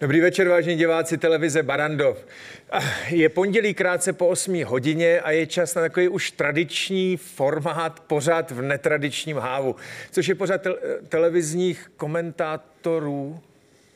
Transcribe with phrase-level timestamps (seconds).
[0.00, 2.26] Dobrý večer, vážení diváci televize Barandov.
[2.70, 8.00] Ah, je pondělí krátce po 8 hodině a je čas na takový už tradiční formát
[8.00, 9.76] pořád v netradičním hávu,
[10.10, 10.74] což je pořád te-
[11.08, 13.40] televizních komentátorů,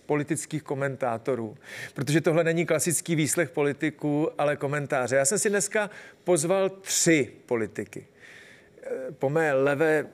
[0.06, 1.56] politických komentátorů,
[1.94, 5.16] protože tohle není klasický výslech politiků, ale komentáře.
[5.16, 5.90] Já jsem si dneska
[6.24, 8.06] pozval tři politiky.
[9.18, 10.06] Po mé levé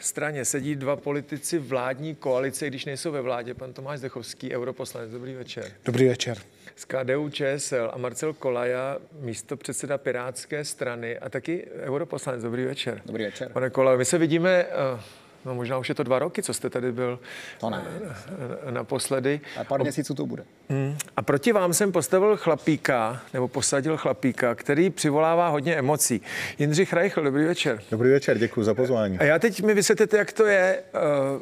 [0.00, 3.54] straně sedí dva politici vládní koalice, když nejsou ve vládě.
[3.54, 5.10] Pan Tomáš Zdechovský, europoslanec.
[5.10, 5.64] Dobrý večer.
[5.84, 6.38] Dobrý večer.
[6.76, 12.42] Z KDU ČSL a Marcel Kolaja, místo předseda Pirátské strany a taky europoslanec.
[12.42, 13.02] Dobrý večer.
[13.06, 13.52] Dobrý večer.
[13.52, 15.00] Pane Kolaja, my se vidíme uh,
[15.44, 17.18] No možná už je to dva roky, co jste tady byl
[17.60, 17.82] to ne.
[18.70, 19.40] naposledy.
[19.60, 20.44] A pár měsíců to bude.
[20.68, 20.96] Hmm.
[21.16, 26.20] A proti vám jsem postavil chlapíka, nebo posadil chlapíka, který přivolává hodně emocí.
[26.58, 27.80] Jindřich Reichl, dobrý večer.
[27.90, 29.18] Dobrý večer, děkuji za pozvání.
[29.18, 30.82] A já teď mi vysvětlete, jak to je.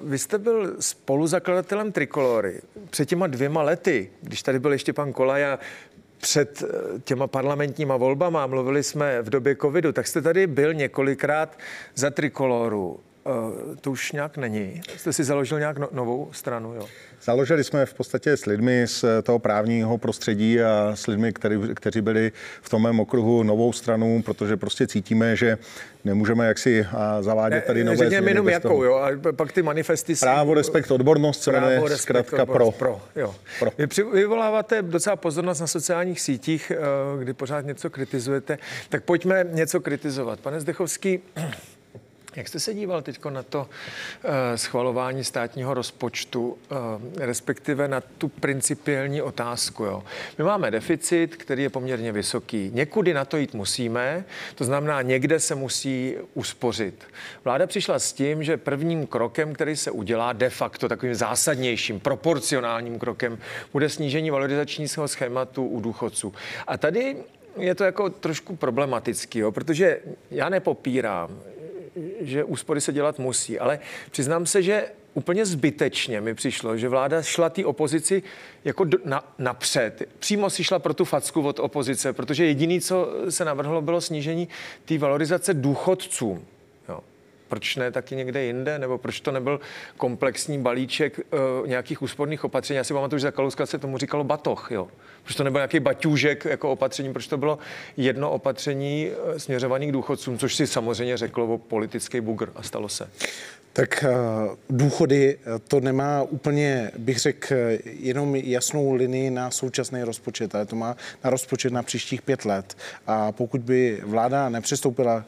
[0.03, 2.61] Vy jste byl spoluzakladatelem Trikolory
[2.91, 5.59] před těma dvěma lety, když tady byl ještě pan Kolaja,
[6.21, 6.63] před
[7.05, 11.59] těma parlamentníma volbama, mluvili jsme v době covidu, tak jste tady byl několikrát
[11.95, 13.01] za Trikoloru.
[13.25, 14.81] Uh, to už nějak není.
[14.97, 16.87] Jste si založil nějak no, novou stranu, jo?
[17.23, 22.01] Založili jsme v podstatě s lidmi z toho právního prostředí a s lidmi, který, kteří
[22.01, 22.33] byli
[22.63, 25.59] v tom mém okruhu novou stranu, protože prostě cítíme, že
[26.05, 26.87] nemůžeme jaksi
[27.21, 28.85] zavádět tady nové Řekněme jenom jakou, toho.
[28.85, 30.15] jo, a pak ty manifesty...
[30.15, 32.71] Právo, respekt, odbornost se jmenuje zkrátka pro.
[32.71, 33.35] pro, jo.
[33.59, 33.71] pro.
[33.79, 39.81] Vy vyvoláváte docela pozornost na sociálních sítích, eh, kdy pořád něco kritizujete, tak pojďme něco
[39.81, 40.41] kritizovat.
[40.41, 41.21] Pane Zdechovský,
[42.37, 46.59] jak jste se díval teď na to uh, schvalování státního rozpočtu, uh,
[47.19, 49.85] respektive na tu principiální otázku?
[49.85, 50.03] Jo?
[50.39, 52.71] My máme deficit, který je poměrně vysoký.
[52.75, 57.05] Někudy na to jít musíme, to znamená, někde se musí uspořit.
[57.45, 62.99] Vláda přišla s tím, že prvním krokem, který se udělá de facto takovým zásadnějším, proporcionálním
[62.99, 63.39] krokem,
[63.73, 66.35] bude snížení valorizačního schématu u důchodců.
[66.67, 67.17] A tady
[67.57, 70.01] je to jako trošku problematický, jo, protože
[70.31, 71.41] já nepopírám,
[72.21, 73.79] že úspory se dělat musí, ale
[74.11, 78.23] přiznám se, že úplně zbytečně mi přišlo, že vláda šla té opozici
[78.65, 80.03] jako na, napřed.
[80.19, 84.49] Přímo si šla pro tu facku od opozice, protože jediný, co se navrhlo, bylo snížení
[84.85, 86.47] té valorizace důchodcům.
[87.51, 88.79] Proč ne taky někde jinde?
[88.79, 89.61] Nebo proč to nebyl
[89.97, 92.77] komplexní balíček uh, nějakých úsporných opatření?
[92.77, 94.69] Já si pamatuju, že za Kalouska se tomu říkalo batoh.
[94.71, 94.89] Jo.
[95.23, 97.13] Proč to nebyl nějaký baťůžek jako opatření?
[97.13, 97.59] Proč to bylo
[97.97, 103.11] jedno opatření směřované k důchodcům, což si samozřejmě řeklo o politický bugr a stalo se?
[103.73, 104.05] Tak
[104.71, 105.39] důchody
[105.69, 107.55] to nemá úplně, bych řekl,
[107.85, 112.77] jenom jasnou linii na současný rozpočet, ale to má na rozpočet na příštích pět let.
[113.07, 115.25] A pokud by vláda nepřistoupila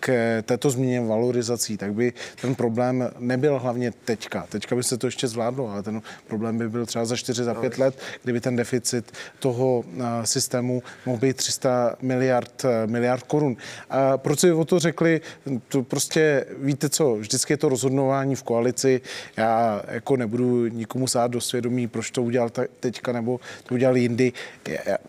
[0.00, 4.46] k této změně valorizací, tak by ten problém nebyl hlavně teďka.
[4.48, 7.54] Teďka by se to ještě zvládlo, ale ten problém by byl třeba za čtyři, za
[7.54, 9.84] pět let, kdyby ten deficit toho
[10.24, 13.56] systému mohl být 300 miliard, miliard korun.
[13.90, 15.20] A proč si o to řekli?
[15.68, 19.00] To prostě, víte co, vždycky je to rozhodnování v koalici.
[19.36, 22.50] Já jako nebudu nikomu sát do svědomí, proč to udělal
[22.80, 24.32] teďka nebo to udělal jindy.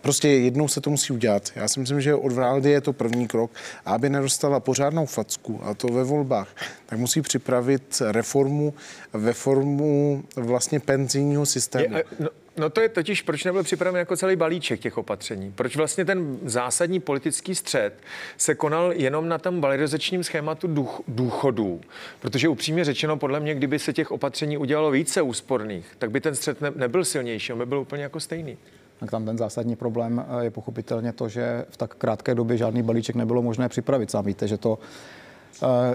[0.00, 1.50] Prostě jednou se to musí udělat.
[1.56, 3.50] Já si myslím, že od vlády je to první krok.
[3.84, 6.48] A aby nedostala pořádnou facku, a to ve volbách,
[6.86, 8.74] tak musí připravit reformu
[9.12, 11.96] ve formu vlastně penzijního systému.
[11.96, 12.28] Je, no.
[12.56, 15.52] No to je totiž, proč nebyl připraven jako celý balíček těch opatření.
[15.52, 17.94] Proč vlastně ten zásadní politický střed
[18.36, 21.80] se konal jenom na tom valorizačním schématu duch, důchodů.
[22.20, 26.34] Protože upřímně řečeno, podle mě, kdyby se těch opatření udělalo více úsporných, tak by ten
[26.34, 28.58] střed ne, nebyl silnější, on by byl úplně jako stejný.
[29.00, 33.16] Tak tam ten zásadní problém je pochopitelně to, že v tak krátké době žádný balíček
[33.16, 34.10] nebylo možné připravit.
[34.10, 35.23] Sám víte, že to Eh,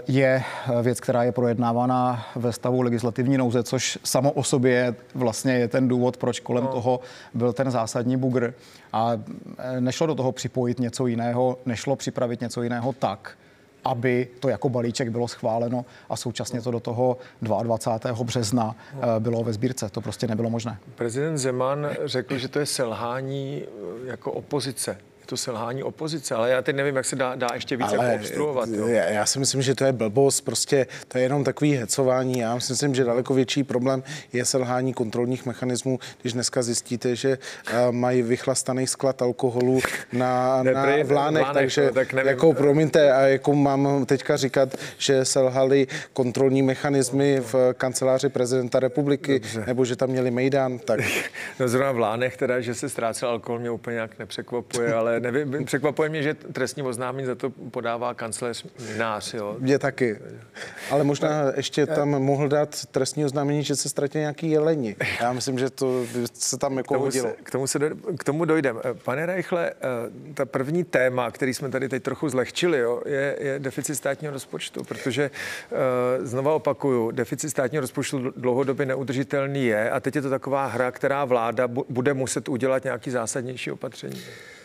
[0.07, 0.43] je
[0.81, 5.87] věc, která je projednávána ve stavu legislativní nouze, což samo o sobě vlastně je ten
[5.87, 6.71] důvod, proč kolem no.
[6.71, 6.99] toho
[7.33, 8.53] byl ten zásadní bugr.
[8.93, 9.11] A
[9.57, 13.37] eh, nešlo do toho připojit něco jiného, nešlo připravit něco jiného tak,
[13.85, 18.23] aby to jako balíček bylo schváleno a současně to do toho 22.
[18.23, 19.89] března eh, bylo ve sbírce.
[19.89, 20.77] To prostě nebylo možné.
[20.95, 23.63] Prezident Zeman řekl, že to je selhání
[24.05, 24.97] jako opozice
[25.29, 28.23] to selhání opozice, ale já teď nevím, jak se dá, dá ještě více ale jako
[28.23, 28.69] obstruovat.
[28.69, 28.87] Jo.
[28.87, 32.39] Já, já si myslím, že to je blbost, prostě to je jenom takový hecování.
[32.39, 34.03] Já si myslím, že daleko větší problém
[34.33, 39.79] je selhání kontrolních mechanismů, když dneska zjistíte, že uh, mají vychlastaný sklad alkoholu
[40.13, 42.29] na, na vlánek, takže no, tak nevím.
[42.29, 49.39] jako promiňte, a jako mám teďka říkat, že selhali kontrolní mechanismy v kanceláři prezidenta republiky,
[49.39, 49.63] Dobře.
[49.67, 50.99] nebo že tam měli Mejdan, tak...
[51.59, 55.65] No zrovna v Lánech teda, že se ztrácel alkohol, mě úplně nějak nepřekvapuje, ale nevím,
[55.65, 59.33] překvapuje mě, že trestní oznámení za to podává kancléř Minář.
[59.33, 59.55] Jo.
[59.59, 60.19] Mě taky.
[60.91, 64.95] Ale možná ještě tam mohl dát trestní oznámení, že se ztratí nějaký jeleni.
[65.21, 67.29] Já myslím, že to se tam jako k tomu hodilo.
[67.29, 67.79] Se, k, tomu se,
[68.17, 68.79] k tomu dojdeme.
[69.03, 69.71] Pane Reichle,
[70.33, 74.83] ta první téma, který jsme tady teď trochu zlehčili, jo, je, je deficit státního rozpočtu,
[74.83, 75.31] protože
[76.19, 81.25] znova opakuju, deficit státního rozpočtu dlouhodobě neudržitelný je a teď je to taková hra, která
[81.25, 84.21] vláda bude muset udělat nějaký zásadnější opatření.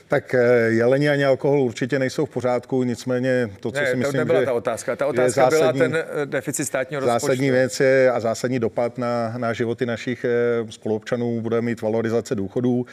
[0.08, 0.34] Tak
[0.68, 4.40] jeleni ani alkohol určitě nejsou v pořádku, nicméně to, co ne, si myslím, to nebyla
[4.40, 4.96] že ta otázka.
[4.96, 7.26] Ta otázka zásadní, byla ten eh, deficit státního rozpočtu.
[7.26, 12.34] Zásadní věc je a zásadní dopad na, na životy našich eh, spoluobčanů bude mít valorizace
[12.34, 12.86] důchodů.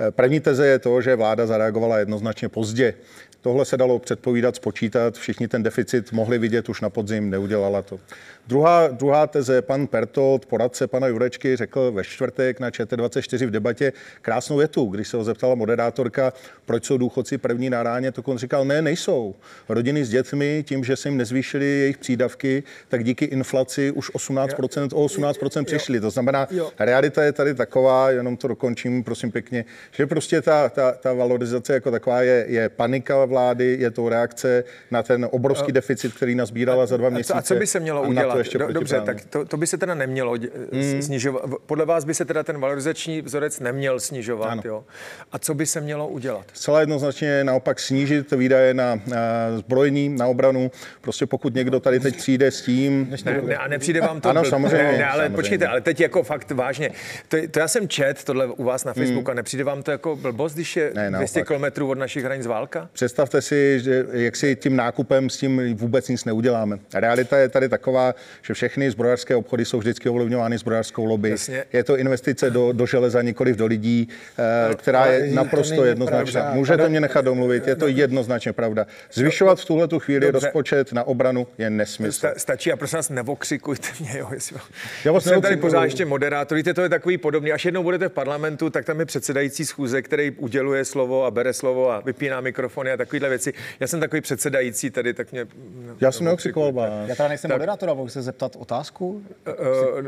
[0.00, 2.94] Eh, první teze je to, že vláda zareagovala jednoznačně pozdě.
[3.40, 8.00] Tohle se dalo předpovídat, spočítat, všichni ten deficit mohli vidět už na podzim, neudělala to.
[8.48, 13.92] Druhá, druhá teze, pan Pertold, poradce pana Jurečky, řekl ve čtvrtek na ČT24 v debatě
[14.22, 16.32] krásnou větu, když se ho zeptala moderátorka,
[16.64, 19.34] proč jsou důchodci první na ráně, to on říkal, ne, nejsou.
[19.68, 24.88] Rodiny s dětmi, tím, že se jim nezvýšily jejich přídavky, tak díky inflaci už 18%,
[24.94, 26.00] o 18% přišli.
[26.00, 30.92] To znamená, realita je tady taková, jenom to dokončím, prosím pěkně, že prostě ta, ta,
[30.92, 36.14] ta valorizace jako taková je, je panika vlády, je to reakce na ten obrovský deficit,
[36.14, 37.34] který nazbírala za dva měsíce.
[37.34, 38.35] A co by se mělo udělat?
[38.38, 40.36] Ještě Do, dobře, tak to, to by se teda nemělo
[40.72, 41.02] hmm.
[41.02, 41.42] snižovat.
[41.66, 44.64] Podle vás by se teda ten valorizační vzorec neměl snižovat.
[44.64, 44.84] Jo?
[45.32, 46.46] A co by se mělo udělat?
[46.52, 49.20] Celá jednoznačně naopak snížit výdaje na, na
[49.56, 50.70] zbrojení, na obranu.
[51.00, 53.16] Prostě pokud někdo tady teď přijde s tím...
[53.24, 54.28] Ne, ne, a nepřijde vám to...
[54.28, 54.82] Ano, samozřejmě.
[54.82, 55.36] Ne, ale samozřejmě.
[55.36, 56.90] počkejte, ale teď jako fakt vážně.
[57.28, 59.30] To, to já jsem čet tohle u vás na Facebooku hmm.
[59.30, 62.88] a nepřijde vám to jako blbost, když je ne, 200 km od našich hranic válka?
[62.92, 66.78] Představte si, že jak si tím nákupem s tím vůbec nic neuděláme.
[66.94, 71.30] Realita je tady taková, že všechny zbrojařské obchody jsou vždycky ovlivňovány zbrojařskou lobby.
[71.30, 71.64] Jasně.
[71.72, 74.08] Je to investice do, do železa, nikoli do lidí,
[74.68, 76.50] no, která je naprosto jednoznačná.
[76.54, 78.86] Můžete mě nechat domluvit, je to jednoznačně pravda.
[79.12, 80.46] Zvyšovat v tuhle tu chvíli Dobře.
[80.46, 82.18] rozpočet na obranu je nesmysl.
[82.18, 84.56] Sta, stačí a prosím vás, nevokřikujte mě, jo, jestli
[85.04, 87.52] Já vás jsem tady pořád ještě moderátor, víte, to je takový podobný.
[87.52, 91.52] Až jednou budete v parlamentu, tak tam je předsedající schůze, který uděluje slovo a bere
[91.52, 93.52] slovo a vypíná mikrofony a takovéhle věci.
[93.80, 95.46] Já jsem takový předsedající tady, tak mě...
[96.00, 96.72] Já jsem neokřikoval
[97.06, 99.22] Já teda nejsem tak, moderátor, se zeptat otázku?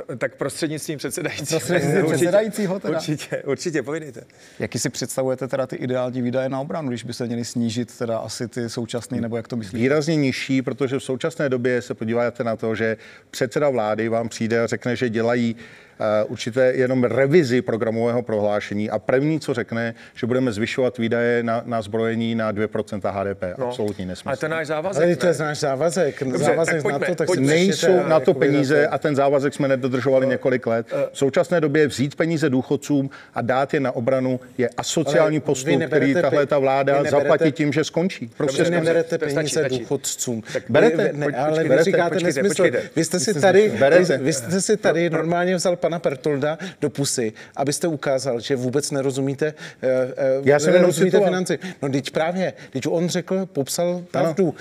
[0.09, 1.61] Uh, tak prostřednictvím předsedajícího.
[1.61, 2.99] Prostřednictvím předsedajícího teda.
[2.99, 4.25] Určitě, určitě, povídejte.
[4.59, 8.19] Jaký si představujete teda ty ideální výdaje na obranu, když by se měly snížit teda
[8.19, 9.79] asi ty současné, nebo jak to myslíte?
[9.79, 12.97] Výrazně nižší, protože v současné době se podíváte na to, že
[13.31, 18.99] předseda vlády vám přijde a řekne, že dělají uh, určité jenom revizi programového prohlášení a
[18.99, 23.43] první, co řekne, že budeme zvyšovat výdaje na, na zbrojení na 2% HDP.
[23.59, 23.67] No.
[23.67, 24.29] Absolutní nesmysl.
[24.29, 25.05] Ale to je náš závazek.
[25.05, 26.25] Ale to je náš závazek.
[26.25, 27.47] Dobře, závazek tak pojďme, na to, tak pojďme.
[27.47, 30.33] Nejsou na to peníze a ten závazek jsme nedodržovali no.
[30.33, 30.87] několik let.
[30.93, 31.09] Eh.
[31.13, 36.15] V současné době vzít peníze důchodcům a dát je na obranu je asociální postup, který
[36.15, 38.31] tahle ta vláda zaplatí tím, že skončí.
[38.37, 40.43] Prostě Dobře, neberete peníze důchodcům.
[40.69, 42.65] Berete, ale vy říkáte nesmysl.
[42.97, 43.73] Vy jste si tady,
[44.21, 49.55] vy jste si tady normálně vzal pana Pertolda do pusy, abyste ukázal, že vůbec nerozumíte,
[49.83, 51.59] uh, Já jsem nerozumíte financi.
[51.83, 54.45] No teď právě, teď on řekl, popsal pravdu.
[54.45, 54.55] Uh,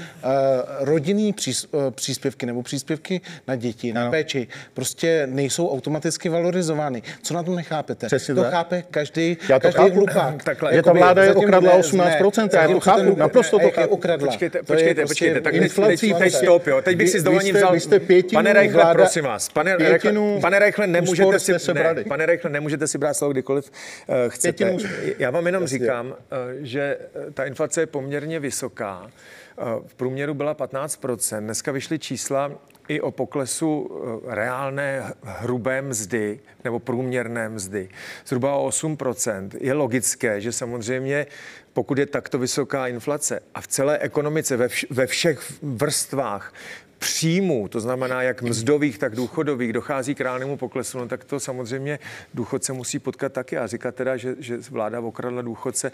[0.80, 3.17] rodinný přís, uh, příspěvky nebo příspěvky
[3.48, 4.12] na děti, na ano.
[4.12, 7.04] péči, prostě nejsou automaticky valorizovány.
[7.22, 8.06] Co na tom nechápete?
[8.06, 8.52] Přesně to tak.
[8.52, 9.96] chápe každý, Já to každý chápu.
[9.96, 10.44] hlupák.
[10.44, 13.94] Takhle, je ta vláda je okradla 18%, já to chápu, naprosto to chápu.
[13.94, 14.28] Okradla.
[14.28, 15.42] Počkejte, počkejte, počkejte.
[15.42, 16.82] Tak inflací, teď, teď stop, jo.
[16.82, 17.76] Teď bych si s dovolením vzal...
[18.34, 19.50] Pane Reichle, prosím vás.
[19.50, 21.74] Pane Reichle, pane Reichle, nemůžete si...
[21.74, 23.72] Ne, pane Reichle, nemůžete si brát slovo kdykoliv
[24.08, 24.76] uh, chcete.
[25.20, 26.14] Já vám jenom říkám, uh,
[26.60, 26.98] že
[27.34, 29.10] ta inflace je poměrně vysoká.
[29.88, 31.40] V průměru byla 15%.
[31.40, 32.52] Dneska vyšly čísla
[32.88, 33.90] i o poklesu
[34.28, 37.90] reálné hrubé mzdy nebo průměrné mzdy.
[38.26, 39.50] Zhruba o 8%.
[39.62, 41.26] Je logické, že samozřejmě
[41.74, 46.54] pokud je takto vysoká inflace a v celé ekonomice, ve, vš- ve všech vrstvách
[47.00, 52.00] příjmů, to znamená jak mzdových, tak důchodových, dochází k reálnému poklesu, no tak to samozřejmě
[52.34, 53.58] důchodce musí potkat taky.
[53.58, 55.92] A říkat teda, že, že vláda okradla důchodce.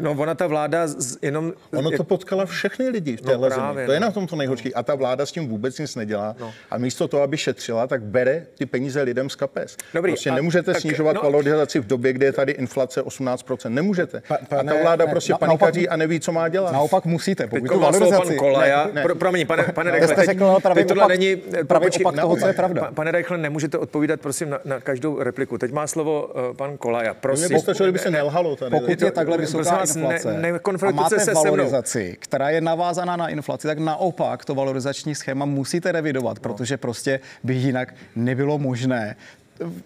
[0.00, 1.52] No ona ta vláda z, jenom...
[1.72, 3.86] Ono to potkala všechny lidi v téhle no, právě, zemi.
[3.86, 4.06] To je no.
[4.06, 4.74] na tom to nejhorší.
[4.74, 6.36] A ta vláda s tím vůbec nic nedělá.
[6.40, 6.52] No.
[6.70, 9.76] A místo toho, aby šetřila, tak bere ty peníze lidem z kapes.
[9.94, 13.68] Dobrý, prostě a, nemůžete tak, snižovat no, valorizaci v době, kdy je tady inflace 18%.
[13.68, 14.22] Nemůžete.
[14.28, 16.72] Pa, pane, a ta vláda ne, prostě na, panikaří naopak, a neví, co má dělat.
[16.72, 17.46] Naopak musíte.
[17.46, 18.26] Pokud to valorizaci...
[18.26, 19.02] pan Kolaja, ne, ne.
[19.02, 20.08] Pro, promiň, pane, pane Rekle,
[20.46, 21.36] řekl pravý opak, není,
[21.66, 22.90] pravý počkej, opak toho, co je pravda.
[22.94, 25.58] Pane Reichle, nemůžete odpovídat, prosím, na, na každou repliku.
[25.58, 27.14] Teď má slovo uh, pan Kolaja.
[27.14, 27.48] Prosím.
[27.48, 28.70] Mě by by se nelhalo tady.
[28.70, 33.28] Pokud je takhle vysoká inflace ne, ne, a máte se valorizaci, která je navázaná na
[33.28, 36.42] inflaci, tak naopak to valorizační schéma musíte revidovat, no.
[36.42, 39.16] protože prostě by jinak nebylo možné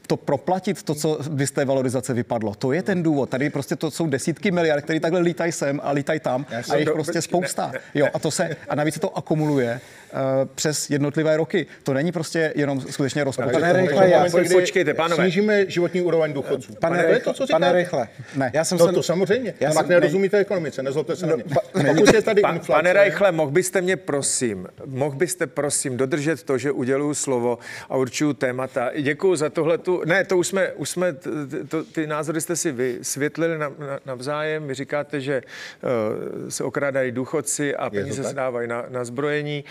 [0.07, 2.55] to proplatit, to, co by z té valorizace vypadlo.
[2.55, 3.31] To je ten důvod.
[3.31, 6.81] Tady prostě to jsou desítky miliard, které takhle lítají sem a lítají tam a je
[6.81, 7.73] jich prostě spousta.
[7.95, 9.81] Jo, a to se, a navíc se to akumuluje
[10.13, 10.19] uh,
[10.55, 11.67] přes jednotlivé roky.
[11.83, 13.53] To není prostě jenom skutečně rozpočet.
[13.53, 15.23] Pane Rychle, já, počkejte, pánové.
[15.25, 16.73] Snížíme životní úroveň důchodců.
[16.81, 17.73] pane, to je to, co pane?
[17.73, 18.51] Rychle, Ne.
[18.55, 18.93] já jsem No se...
[18.93, 19.55] to samozřejmě.
[19.61, 21.45] Já Já jsem- nerozumíte ekonomice, nezlobte se na mě.
[21.73, 22.73] Pokud je tady Pa, inflace...
[22.73, 27.59] pane Reichle, mohl byste mě prosím, mohl byste prosím dodržet to, že uděluju slovo
[27.89, 28.91] a určuju témata.
[29.03, 30.03] Děkuji za tohle tu.
[30.05, 33.69] Ne, to už jsme, už jsme t- t- to, ty názory jste si vysvětlili na,
[33.69, 34.67] na, navzájem.
[34.69, 39.65] Vy říkáte, že uh, se okrádají důchodci a peníze se dávají na, na zbrojení.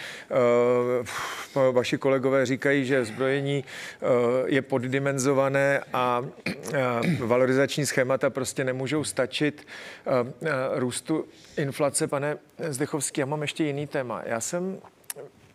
[1.56, 4.10] Uh, vaši kolegové říkají, že zbrojení uh,
[4.46, 9.68] je poddimenzované a uh, valorizační schémata prostě nemůžou stačit
[10.06, 11.26] uh, uh, růstu
[11.58, 12.08] inflace.
[12.08, 12.38] Pane
[12.70, 14.22] Zdechovský, já mám ještě jiný téma.
[14.26, 14.78] Já jsem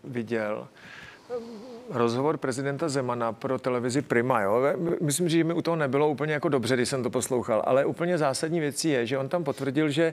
[0.04, 0.68] viděl
[1.90, 4.40] rozhovor prezidenta Zemana pro televizi Prima.
[4.40, 4.62] Jo?
[5.00, 8.18] Myslím, že mi u toho nebylo úplně jako dobře, když jsem to poslouchal, ale úplně
[8.18, 10.12] zásadní věcí je, že on tam potvrdil, že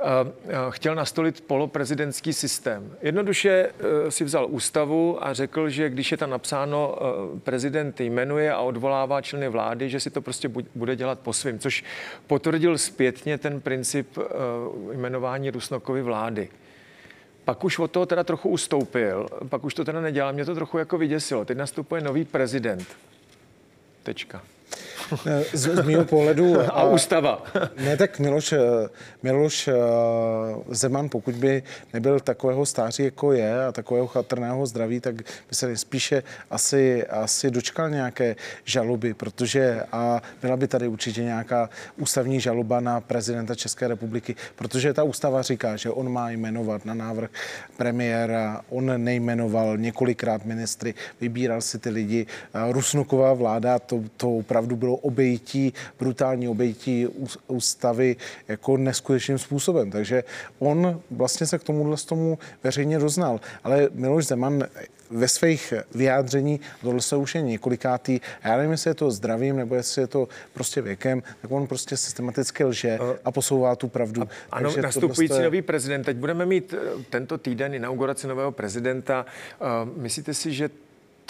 [0.00, 2.92] uh, uh, chtěl nastolit poloprezidentský systém.
[3.02, 6.98] Jednoduše uh, si vzal ústavu a řekl, že když je tam napsáno,
[7.42, 11.58] prezident jmenuje a odvolává členy vlády, že si to prostě bu- bude dělat po svým,
[11.58, 11.84] což
[12.26, 14.18] potvrdil zpětně ten princip
[14.92, 16.48] jmenování Rusnokovy vlády.
[17.44, 20.78] Pak už od toho teda trochu ustoupil, pak už to teda nedělal, mě to trochu
[20.78, 21.44] jako vyděsilo.
[21.44, 22.88] Teď nastupuje nový prezident.
[24.02, 24.42] Tečka.
[25.52, 26.60] Z, z mého pohledu...
[26.70, 27.42] A ústava.
[27.76, 28.58] Ne, tak Miloš, eh,
[29.22, 29.74] Miloš eh,
[30.68, 35.76] Zeman, pokud by nebyl takového stáří, jako je a takového chatrného zdraví, tak by se
[35.76, 42.80] spíše asi, asi dočkal nějaké žaloby, protože a byla by tady určitě nějaká ústavní žaloba
[42.80, 47.30] na prezidenta České republiky, protože ta ústava říká, že on má jmenovat na návrh
[47.76, 52.26] premiéra, on nejmenoval několikrát ministry, vybíral si ty lidi.
[52.54, 58.16] A Rusnoková vláda, to, to opravdu bylo obejití, brutální obejití ús- ústavy
[58.48, 59.90] jako neskutečným způsobem.
[59.90, 60.24] Takže
[60.58, 63.40] on vlastně se k tomuhle z tomu veřejně doznal.
[63.64, 64.64] Ale Miloš Zeman
[65.10, 69.56] ve svých vyjádření, tohle se už je několikátý, a já nevím, jestli je to zdravím,
[69.56, 74.22] nebo jestli je to prostě věkem, tak on prostě systematicky lže a posouvá tu pravdu.
[74.50, 76.04] Ano, Takže nastupující je- nový prezident.
[76.04, 79.26] Teď budeme mít eh, tento týden inauguraci nového prezidenta.
[79.60, 79.64] Eh,
[79.96, 80.70] Myslíte si, že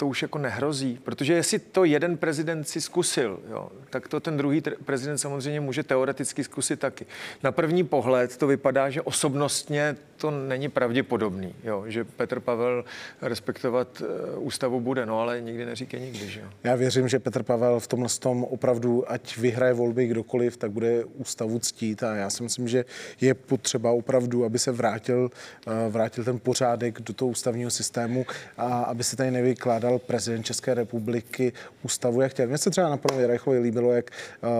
[0.01, 0.99] to už jako nehrozí?
[1.03, 5.83] Protože jestli to jeden prezident si zkusil, jo, tak to ten druhý prezident samozřejmě může
[5.83, 7.05] teoreticky zkusit taky.
[7.43, 12.85] Na první pohled to vypadá, že osobnostně to není pravděpodobný, jo, že Petr Pavel
[13.21, 16.45] respektovat eh, ústavu bude, no ale nikdy neříkej nikdy, že jo.
[16.63, 21.05] Já věřím, že Petr Pavel v tomhle tom opravdu, ať vyhraje volby kdokoliv, tak bude
[21.05, 22.85] ústavu ctít a já si myslím, že
[23.21, 25.29] je potřeba opravdu, aby se vrátil,
[25.67, 28.25] eh, vrátil ten pořádek do toho ústavního systému
[28.57, 32.47] a aby se tady nevykládal prezident České republiky ústavu, jak chtěl.
[32.47, 34.11] Mně se třeba na první Reichlovi líbilo, jak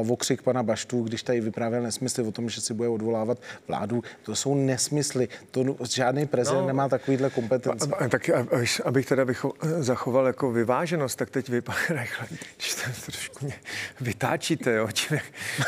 [0.02, 4.04] uh, okřik pana Baštu, když tady vyprávěl nesmysly o tom, že si bude odvolávat vládu.
[4.24, 5.28] To jsou nesmysly.
[5.52, 6.68] To žádný prezident No.
[6.68, 7.90] nemá takovýhle kompetence.
[8.00, 8.48] A, a, tak a-
[8.86, 13.54] abych teda vycho, zachoval jako vyváženost, tak teď vy, pane Reichle, když to trošku mě
[14.02, 15.18] vytáčíte, jo, tím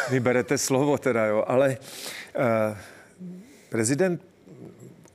[0.10, 1.78] vyberete slovo teda, jo, ale
[2.70, 2.78] uh,
[3.70, 4.22] prezident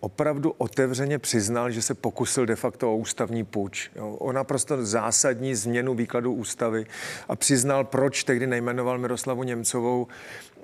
[0.00, 3.90] opravdu otevřeně přiznal, že se pokusil de facto o ústavní půjč.
[3.96, 4.10] Jo.
[4.10, 6.86] O naprosto zásadní změnu výkladu ústavy
[7.28, 10.06] a přiznal, proč tehdy nejmenoval Miroslavu Němcovou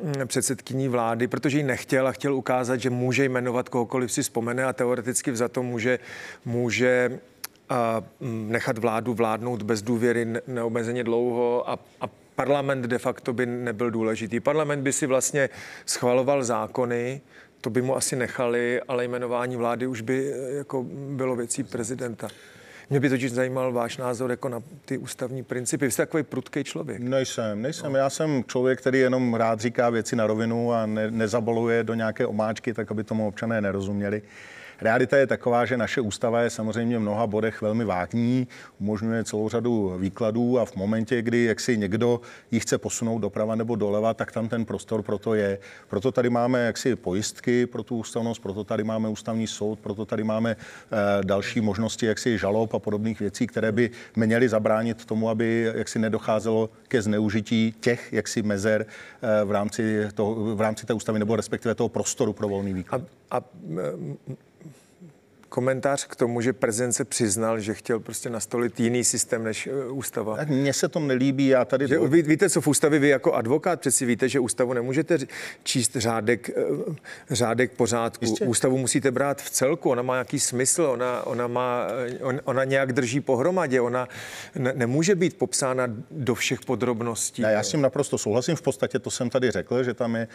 [0.02, 4.64] mm, předsedkyní vlády, protože ji nechtěl a chtěl ukázat, že může jmenovat kohokoliv si vzpomene
[4.64, 5.98] a teoreticky za to může,
[6.44, 7.18] může
[7.68, 13.32] a, mm, nechat vládu vládnout bez důvěry ne- neomezeně dlouho a, a parlament de facto
[13.32, 14.40] by nebyl důležitý.
[14.40, 15.48] Parlament by si vlastně
[15.86, 17.20] schvaloval zákony,
[17.64, 22.28] to by mu asi nechali, ale jmenování vlády už by eh, jako bylo věcí prezidenta.
[22.90, 25.84] Mě by totiž zajímal váš názor jako na ty ústavní principy.
[25.84, 27.00] Vy jste takový prudký člověk.
[27.00, 27.94] Nejsem, nejsem.
[27.94, 32.26] Já jsem člověk, který jenom rád říká věci na rovinu a ne, nezabaluje do nějaké
[32.26, 34.22] omáčky, tak aby tomu občané nerozuměli.
[34.84, 38.48] Realita je taková, že naše ústava je samozřejmě v mnoha bodech velmi vágní,
[38.80, 43.54] umožňuje celou řadu výkladů a v momentě, kdy jak si někdo ji chce posunout doprava
[43.54, 45.58] nebo doleva, tak tam ten prostor pro to je.
[45.88, 50.24] Proto tady máme jaksi pojistky pro tu ústavnost, proto tady máme ústavní soud, proto tady
[50.24, 55.72] máme eh, další možnosti jaksi žalob a podobných věcí, které by měly zabránit tomu, aby
[55.74, 61.18] jaksi nedocházelo ke zneužití těch jaksi mezer eh, v rámci, toho, v rámci té ústavy
[61.18, 63.02] nebo respektive toho prostoru pro volný výklad.
[63.30, 63.42] A, a
[65.54, 69.90] komentář k tomu, že prezident se přiznal, že chtěl prostě nastolit jiný systém než eh,
[69.90, 70.36] ústava.
[70.36, 71.88] Tak mně se to nelíbí, já tady...
[71.88, 75.18] Že, ví, víte, co v ústavě vy jako advokát přeci víte, že ústavu nemůžete
[75.62, 76.62] číst řádek, eh,
[77.30, 78.24] řádek pořádku.
[78.24, 78.44] Jistě.
[78.44, 81.86] Ústavu musíte brát v celku, ona má nějaký smysl, ona, ona, má,
[82.20, 84.08] on, ona nějak drží pohromadě, ona
[84.54, 87.42] ne, nemůže být popsána do všech podrobností.
[87.42, 90.28] Já, já s tím naprosto souhlasím, v podstatě to jsem tady řekl, že tam je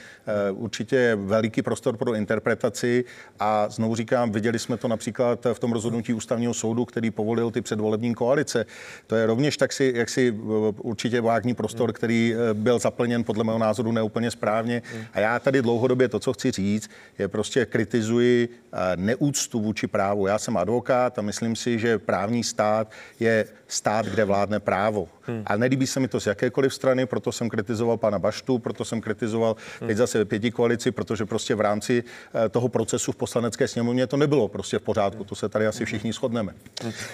[0.51, 3.05] uh, určitě veliký prostor pro interpretaci
[3.39, 5.08] a znovu říkám, viděli jsme to například
[5.53, 8.65] v tom rozhodnutí ústavního soudu, který povolil ty předvolební koalice.
[9.07, 10.31] To je rovněž tak si, jak si
[10.77, 14.81] určitě vágní prostor, který eh, byl zaplněn podle mého názoru neúplně správně.
[15.13, 16.89] A já tady dlouhodobě to, co chci říct,
[17.19, 20.27] je prostě kritizuji eh, neúctu vůči právu.
[20.27, 25.07] Já jsem advokát a myslím si, že právní stát je stát, kde vládne právo.
[25.21, 25.43] Hmm.
[25.45, 29.01] A nelíbí se mi to z jakékoliv strany, proto jsem kritizoval pana Baštu, proto jsem
[29.01, 29.87] kritizoval hmm.
[29.87, 32.03] teď zase pěti koalici, protože prostě v rámci
[32.45, 34.98] eh, toho procesu v poslanecké sněmovně to nebylo prostě v pořádku.
[35.25, 36.53] To se tady asi všichni shodneme.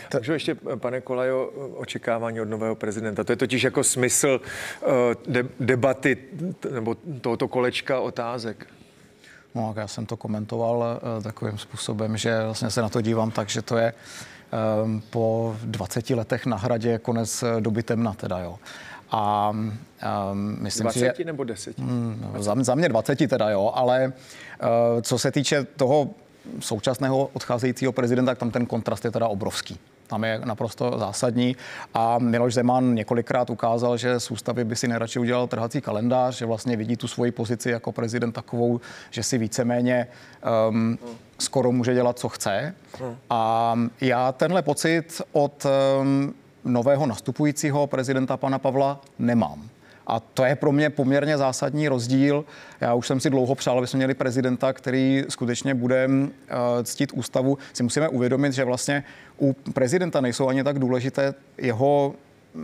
[0.09, 3.23] Takže ještě, pane Kolajo, očekávání od nového prezidenta.
[3.23, 4.41] To je totiž jako smysl
[5.27, 6.17] de- debaty
[6.71, 8.67] nebo tohoto kolečka otázek.
[9.55, 13.49] No, já jsem to komentoval uh, takovým způsobem, že vlastně se na to dívám tak,
[13.49, 13.93] že to je
[14.83, 18.59] um, po 20 letech na hradě konec doby temna teda, jo.
[19.11, 21.25] A um, myslím 20 si, že...
[21.25, 21.77] nebo 10?
[21.77, 26.09] Mm, za, za mě 20 teda, jo, ale uh, co se týče toho
[26.59, 29.79] současného odcházejícího prezidenta, tak tam ten kontrast je teda obrovský.
[30.07, 31.55] Tam je naprosto zásadní.
[31.93, 36.45] A Miloš Zeman několikrát ukázal, že z ústavy by si nejradši udělal trhací kalendář, že
[36.45, 40.07] vlastně vidí tu svoji pozici jako prezident takovou, že si víceméně
[40.69, 40.97] um,
[41.39, 42.75] skoro může dělat, co chce.
[43.29, 45.65] A já tenhle pocit od
[46.01, 46.33] um,
[46.65, 49.69] nového nastupujícího prezidenta pana Pavla nemám.
[50.07, 52.45] A to je pro mě poměrně zásadní rozdíl.
[52.81, 56.23] Já už jsem si dlouho přál, aby jsme měli prezidenta, který skutečně bude uh,
[56.83, 57.57] ctít ústavu.
[57.73, 59.03] Si musíme uvědomit, že vlastně
[59.41, 62.15] u prezidenta nejsou ani tak důležité jeho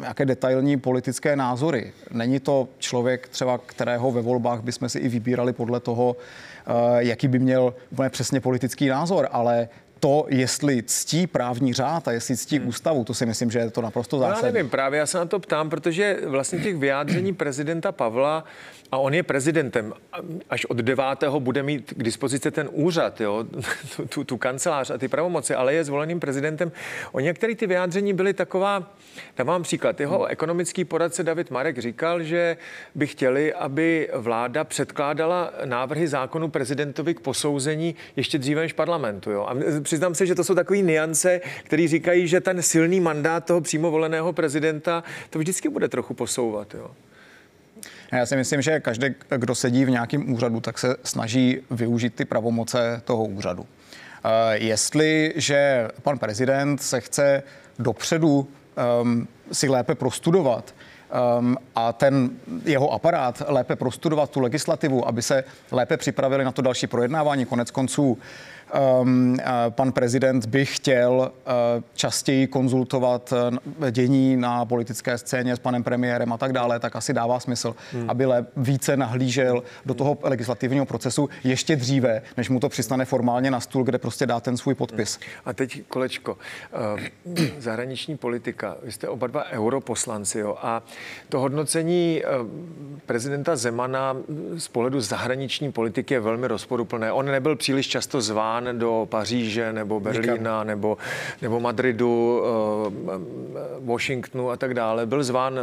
[0.03, 1.93] jaké detailní politické názory.
[2.11, 7.27] Není to člověk třeba, kterého ve volbách bychom si i vybírali podle toho, uh, jaký
[7.27, 9.69] by měl úplně přesně politický názor, ale
[10.01, 12.67] to, jestli ctí právní řád a jestli ctí hmm.
[12.67, 14.47] ústavu, to si myslím, že je to naprosto zásadní.
[14.47, 18.43] Já nevím, právě já se na to ptám, protože vlastně těch vyjádření prezidenta Pavla
[18.91, 19.93] a on je prezidentem.
[20.49, 21.03] Až od 9.
[21.39, 23.43] bude mít k dispozici ten úřad, jo,
[23.95, 26.71] tu, tu, tu kancelář a ty pravomoci, ale je zvoleným prezidentem.
[27.11, 28.91] O některé ty vyjádření byly taková,
[29.35, 29.99] tam mám příklad.
[29.99, 32.57] Jeho ekonomický poradce David Marek říkal, že
[32.95, 39.31] by chtěli, aby vláda předkládala návrhy zákonu prezidentovi k posouzení ještě dříve než parlamentu.
[39.31, 39.45] Jo.
[39.45, 39.55] A
[39.91, 43.91] přiznám se, že to jsou takové niance, které říkají, že ten silný mandát toho přímo
[43.91, 46.73] voleného prezidenta to vždycky bude trochu posouvat.
[46.73, 46.91] Jo.
[48.11, 52.25] Já si myslím, že každý, kdo sedí v nějakém úřadu, tak se snaží využít ty
[52.25, 53.65] pravomoce toho úřadu.
[53.65, 57.43] Eh, jestliže pan prezident se chce
[57.79, 58.47] dopředu
[59.01, 60.73] um, si lépe prostudovat,
[61.39, 62.29] um, a ten
[62.65, 67.45] jeho aparát lépe prostudovat tu legislativu, aby se lépe připravili na to další projednávání.
[67.45, 68.17] Konec konců
[69.01, 69.37] um,
[69.69, 73.33] pan prezident by chtěl uh, častěji konzultovat
[73.79, 77.75] uh, dění na politické scéně s panem premiérem a tak dále, tak asi dává smysl,
[77.91, 78.09] hmm.
[78.09, 83.51] aby le, více nahlížel do toho legislativního procesu ještě dříve, než mu to přistane formálně
[83.51, 85.19] na stůl, kde prostě dá ten svůj podpis.
[85.21, 85.41] Hmm.
[85.45, 86.37] A teď kolečko.
[87.25, 88.77] Uh, zahraniční politika.
[88.83, 90.57] Vy jste oba dva europoslanci jo?
[90.61, 90.83] a
[91.29, 92.47] to hodnocení uh,
[93.05, 94.17] prezidenta Zemana
[94.57, 97.11] z pohledu zahraniční politiky je velmi rozporuplné.
[97.11, 100.97] On nebyl příliš často zván zván do Paříže nebo Berlína nebo,
[101.41, 103.19] nebo Madridu, eh,
[103.79, 105.05] Washingtonu a tak dále.
[105.05, 105.59] Byl zván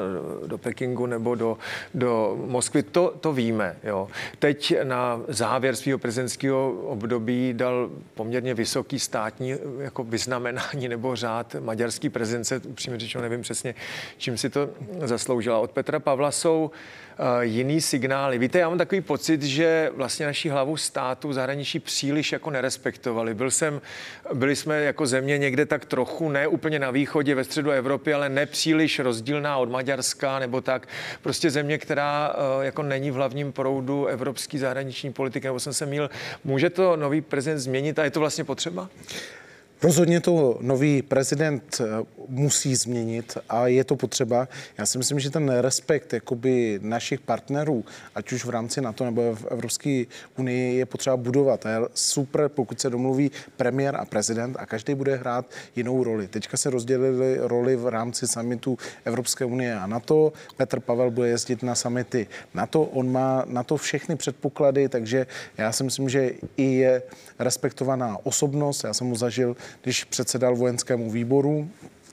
[0.46, 1.58] do Pekingu nebo do,
[1.94, 2.82] do Moskvy.
[2.82, 3.76] To, to víme.
[3.84, 4.08] Jo.
[4.38, 12.08] Teď na závěr svého prezidentského období dal poměrně vysoký státní jako vyznamenání nebo řád maďarský
[12.08, 12.61] prezidence.
[12.68, 13.74] Upřímně řečeno nevím přesně,
[14.18, 14.68] čím si to
[15.04, 15.58] zasloužila.
[15.58, 17.08] Od Petra Pavla jsou Eh,
[17.40, 18.38] jiný signály.
[18.38, 23.35] Víte, já mám takový pocit, že vlastně naší hlavu státu zahraničí příliš jako nerespektovali.
[23.35, 23.81] Byl jsem,
[24.35, 28.28] byli jsme jako země někde tak trochu, ne úplně na východě, ve středu Evropy, ale
[28.28, 30.88] nepříliš rozdílná od Maďarska nebo tak.
[31.22, 35.87] Prostě země, která eh, jako není v hlavním proudu evropský zahraniční politiky, nebo jsem se
[35.87, 36.11] mýl.
[36.44, 38.88] Může to nový prezident změnit a je to vlastně potřeba?
[39.82, 41.84] Rozhodně to nový prezident eh,
[42.28, 44.48] musí změnit a je to potřeba.
[44.78, 49.34] Já si myslím, že ten respekt jakoby našich partnerů, ať už v rámci NATO nebo
[49.34, 50.04] v Evropské
[50.36, 51.66] unii, je potřeba budovat.
[51.66, 56.28] A je super, pokud se domluví premiér a prezident a každý bude hrát jinou roli.
[56.28, 60.32] Teďka se rozdělili roli v rámci samitu Evropské unie a NATO.
[60.56, 62.82] Petr Pavel bude jezdit na samity NATO.
[62.82, 65.26] On má na to všechny předpoklady, takže
[65.58, 67.02] já si myslím, že i je
[67.38, 68.84] respektovaná osobnost.
[68.84, 71.70] Já jsem mu zažil když předsedal vojenskému výboru,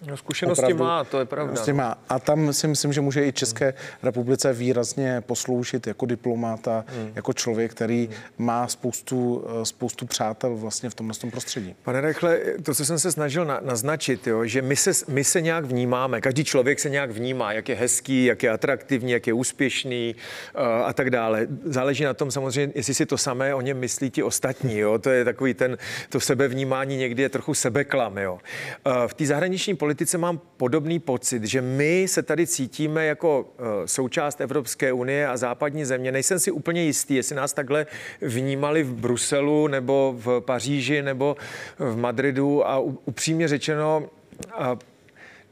[0.08, 1.54] No, zkušenosti opravdu, má, to je pravda.
[1.54, 1.98] Prostě má.
[2.10, 7.12] A tam si myslím, že může i České republice výrazně posloužit jako diplomata, hmm.
[7.16, 8.46] jako člověk, který hmm.
[8.46, 11.76] má spoustu, eh, spoustu přátel vlastně v tomhle tom prostředí.
[11.84, 15.42] Pane Rechle, to, co jsem se snažil na, naznačit, jo, že my se, my se
[15.42, 19.34] nějak vnímáme, každý člověk se nějak vnímá, jak je hezký, jak je atraktivní, jak je
[19.34, 20.16] úspěšný
[20.56, 21.48] uh, a tak dále.
[21.66, 24.78] Záleží na tom samozřejmě, jestli si to samé o něm myslí ti ostatní.
[24.78, 25.00] Jo.
[25.00, 25.78] To je takový ten,
[26.10, 28.18] to sebevnímání někdy je trochu sebeklam.
[28.18, 28.34] Jo.
[28.34, 33.88] Uh, v té zahraniční politice mám podobný pocit, že my se tady cítíme jako eh,
[33.88, 36.12] součást Evropské unie a západní země.
[36.12, 37.86] Nejsem si úplně jistý, jestli nás takhle
[38.22, 41.38] vnímali v Bruselu nebo v Paříži nebo
[41.80, 44.10] v Madridu a upřímně řečeno,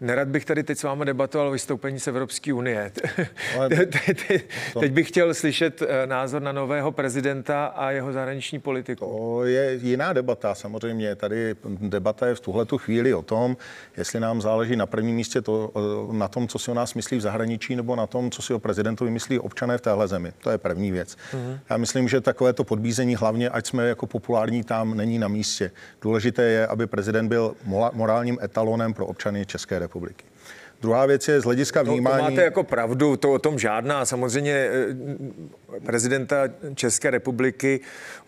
[0.03, 2.91] Nerad bych tady teď s vámi debatoval o vystoupení z Evropské unie.
[3.57, 3.69] Ale
[4.79, 9.05] teď bych chtěl slyšet eh, názor na nového prezidenta a jeho zahraniční politiku.
[9.05, 10.55] To je jiná debata.
[10.55, 13.57] Samozřejmě tady debata je v tuhle chvíli o tom,
[13.97, 17.17] jestli nám záleží na prvním místě to, eh, na tom, co si o nás myslí
[17.17, 20.33] v zahraničí, nebo na tom, co si o prezidentovi myslí občané v téhle zemi.
[20.39, 21.15] To je první věc.
[21.15, 21.59] Mm-hmm.
[21.69, 25.71] Já myslím, že takové to podbízení, hlavně ať jsme jako populární tam, není na místě.
[26.01, 27.55] Důležité je, aby prezident byl
[27.93, 30.32] morálním etalonem pro občany České republiky republiky.
[30.83, 32.17] Druhá věc je z hlediska vnímání...
[32.17, 34.05] To, to máte jako pravdu, to o tom žádná.
[34.05, 36.35] Samozřejmě eh, prezidenta
[36.75, 37.79] České republiky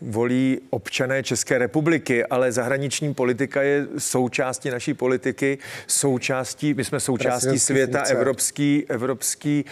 [0.02, 7.60] volí občané České republiky, ale zahraniční politika je součástí naší politiky, součástí, my jsme součástí
[7.60, 8.14] světa funkce.
[8.14, 9.66] evropský, evropský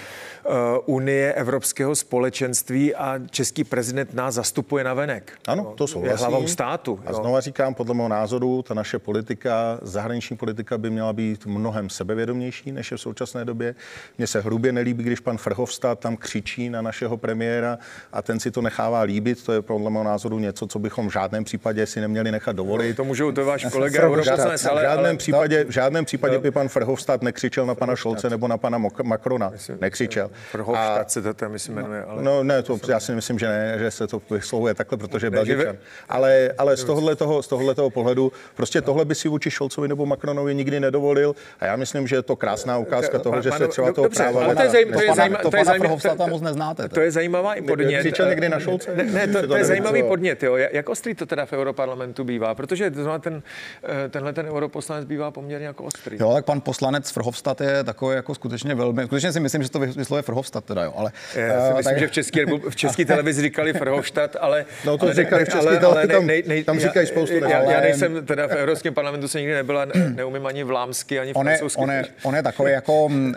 [0.46, 0.52] uh,
[0.96, 5.34] unie, evropského společenství a český prezident nás zastupuje na venek.
[5.48, 6.26] Ano, to souhlasím.
[6.26, 7.00] Je hlavou státu.
[7.06, 11.90] A znova říkám, podle mého názoru, ta naše politika, zahraniční politika by měla být mnohem
[11.90, 13.76] sebevědomější, než je v současné době.
[14.18, 17.78] Mně se hrubě nelíbí, když pan Frhovstát tam křičí na našeho premiéra
[18.14, 19.44] a ten si to nechává líbit.
[19.46, 22.90] To je podle mého názoru něco, co bychom v žádném případě si neměli nechat dovolit.
[22.90, 24.82] No, to můžou, to váš kolega europoslanec, ale...
[24.82, 28.48] V žádném ale, případě, v žádném případě by pan Frhovstát nekřičel na pana Šolce nebo
[28.48, 29.52] na pana Macrona.
[29.82, 30.32] Nekřičel.
[30.52, 32.04] Frhovstát se to tam jmenuje.
[32.04, 32.24] Ale...
[32.24, 35.32] No ne, to já si myslím, že ne, že se to vyslovuje takhle, protože je
[35.32, 35.76] Belgičan.
[36.10, 39.88] Ale, ale z tohohle toho, z tohohle toho pohledu, prostě tohle by si vůči Šolcovi
[39.88, 41.36] nebo Macronovi nikdy nedovolil.
[41.60, 44.56] A já myslím, že je to krásná ukázka toho, že se třeba toho práva...
[44.56, 45.38] To je zajímavé.
[45.42, 46.90] To pana Frhovstata moc neznáte.
[46.90, 48.00] To je zajímavá podnět.
[48.00, 48.96] Křičel někdy na Šolce?
[48.96, 50.44] Ne, to, je zajímavý podnět.
[50.44, 50.56] Jo.
[50.56, 52.56] Jak ostrý to teda v Europarlamentu bývá?
[52.56, 53.44] Protože ten,
[53.84, 56.18] eh, tenhle ten europoslanec bývá poměrně jako ostrý.
[56.20, 59.80] Jo, tak pan poslanec Frhovstat je takový jako skutečně velmi, skutečně si myslím, že to
[59.80, 61.12] vyslovuje Frhovstat teda, jo, ale...
[61.36, 64.66] Já si uh, myslím, že v české, v české televizi říkali Frhovstat, ale...
[64.86, 67.36] No to říkali v české televizi, tam, říkají spoustu.
[67.36, 69.86] Já, nejsem teda v Evropském parlamentu se nikdy nebyla,
[70.16, 71.82] neumím ani vlámsky, ani francouzsky.
[72.24, 73.36] On je, takový jako, um,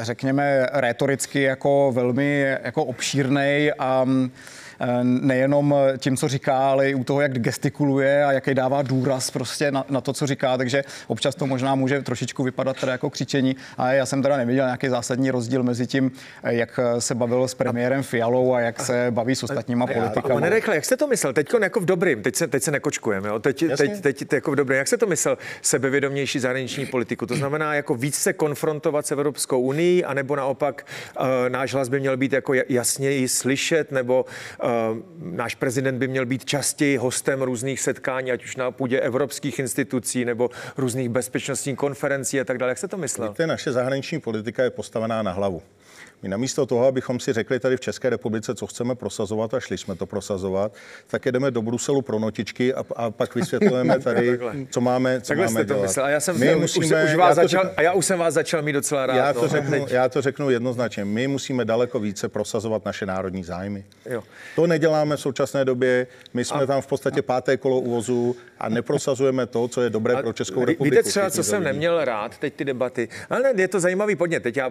[0.00, 4.61] řekněme, retoricky jako velmi jako obšírnej a Eh,
[5.02, 9.70] nejenom tím, co říká, ale i u toho, jak gestikuluje a jaký dává důraz prostě
[9.70, 13.56] na, na to, co říká, takže občas to možná může trošičku vypadat teda jako křičení,
[13.76, 16.10] ale já jsem teda neviděl nějaký zásadní rozdíl mezi tím,
[16.42, 20.34] eh, jak se bavil s premiérem Fialou a jak se baví s ostatníma politikama.
[20.34, 21.32] Pane Rekle, jak jste to myslel?
[21.32, 23.38] Teď jako v dobrým, teď se, teď se nekočkujeme, jo?
[23.38, 24.78] Teď, teď, teď, teď, jako v dobrým.
[24.78, 25.38] Jak se to myslel?
[25.62, 27.26] Sebevědomější zahraniční politiku.
[27.26, 30.86] To znamená jako víc se konfrontovat s Evropskou unii, anebo naopak
[31.20, 34.24] uh, náš hlas by měl být jako jasněji slyšet, nebo
[34.64, 34.71] uh,
[35.18, 40.24] náš prezident by měl být častěji hostem různých setkání, ať už na půdě evropských institucí
[40.24, 42.70] nebo různých bezpečnostních konferencí a tak dále.
[42.70, 43.28] Jak se to myslel?
[43.28, 45.62] Víte, naše zahraniční politika je postavená na hlavu.
[46.22, 49.78] My namísto toho, abychom si řekli tady v České republice, co chceme prosazovat a šli
[49.78, 50.74] jsme to prosazovat,
[51.06, 54.38] tak jedeme do Bruselu pro notičky a, a pak vysvětlujeme tady,
[54.70, 56.06] co máme, co Takhle máme jste to myslel.
[56.06, 58.18] A já jsem My musíme, už, už vás já začal, řeknu, a já už jsem
[58.18, 59.16] vás začal mít docela rád.
[59.16, 61.04] Já to, no, řeknu, já to řeknu jednoznačně.
[61.04, 63.84] My musíme daleko více prosazovat naše národní zájmy.
[64.10, 64.22] Jo.
[64.56, 66.06] To neděláme v současné době.
[66.34, 70.16] My jsme a, tam v podstatě páté kolo uvozu a neprosazujeme to, co je dobré
[70.16, 70.84] pro Českou republiku.
[70.84, 73.08] Víte třeba, co jsem neměl rád, teď ty debaty.
[73.30, 74.42] Ale je to zajímavý podnět.
[74.42, 74.70] Teď já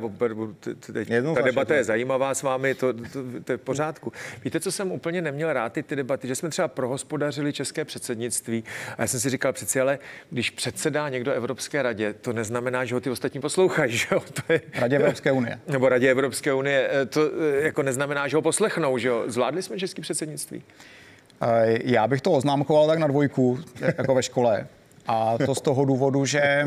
[0.93, 1.09] teď,
[1.41, 2.99] ta debata je zajímavá s vámi, to, to,
[3.43, 4.13] to je v pořádku.
[4.43, 8.63] Víte, co jsem úplně neměl rád, ty, ty debaty, že jsme třeba prohospodařili české předsednictví
[8.97, 9.99] a já jsem si říkal přeci, ale
[10.29, 14.19] když předsedá někdo Evropské radě, to neznamená, že ho ty ostatní poslouchají, že jo?
[14.33, 15.59] To je, Radě Evropské unie.
[15.67, 19.23] Nebo Radě Evropské unie, eh, to eh, jako neznamená, že ho poslechnou, že jo?
[19.27, 20.63] Zvládli jsme české předsednictví?
[21.41, 23.59] Eh, já bych to oznámkoval tak na dvojku,
[23.97, 24.67] jako ve škole.
[25.07, 26.65] A to z toho důvodu, že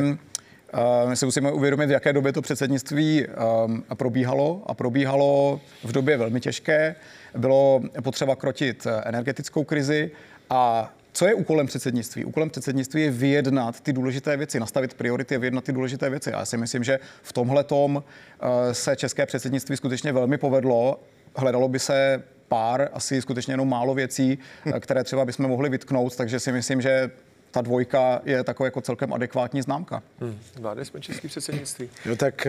[1.08, 6.16] my si musíme uvědomit, v jaké době to předsednictví eh, probíhalo a probíhalo v době
[6.16, 6.94] velmi těžké.
[7.36, 10.10] Bylo potřeba krotit energetickou krizi
[10.50, 12.24] a co je úkolem předsednictví?
[12.24, 16.32] Úkolem předsednictví je vyjednat ty důležité věci, nastavit priority a vyjednat ty důležité věci.
[16.32, 18.04] A já si myslím, že v tomhle tom
[18.40, 21.00] eh, se české předsednictví skutečně velmi povedlo.
[21.36, 24.38] Hledalo by se pár, asi skutečně jenom málo věcí,
[24.80, 27.10] které třeba bychom mohli vytknout, takže si myslím, že
[27.54, 30.02] ta dvojka je taková jako celkem adekvátní známka.
[30.20, 30.38] Hmm.
[30.60, 31.88] Vládli jsme český předsednictví.
[32.04, 32.46] Jo, tak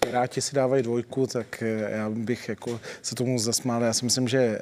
[0.00, 3.82] Piráti si dávají dvojku, tak já bych jako se tomu zasmál.
[3.82, 4.58] Já si myslím, že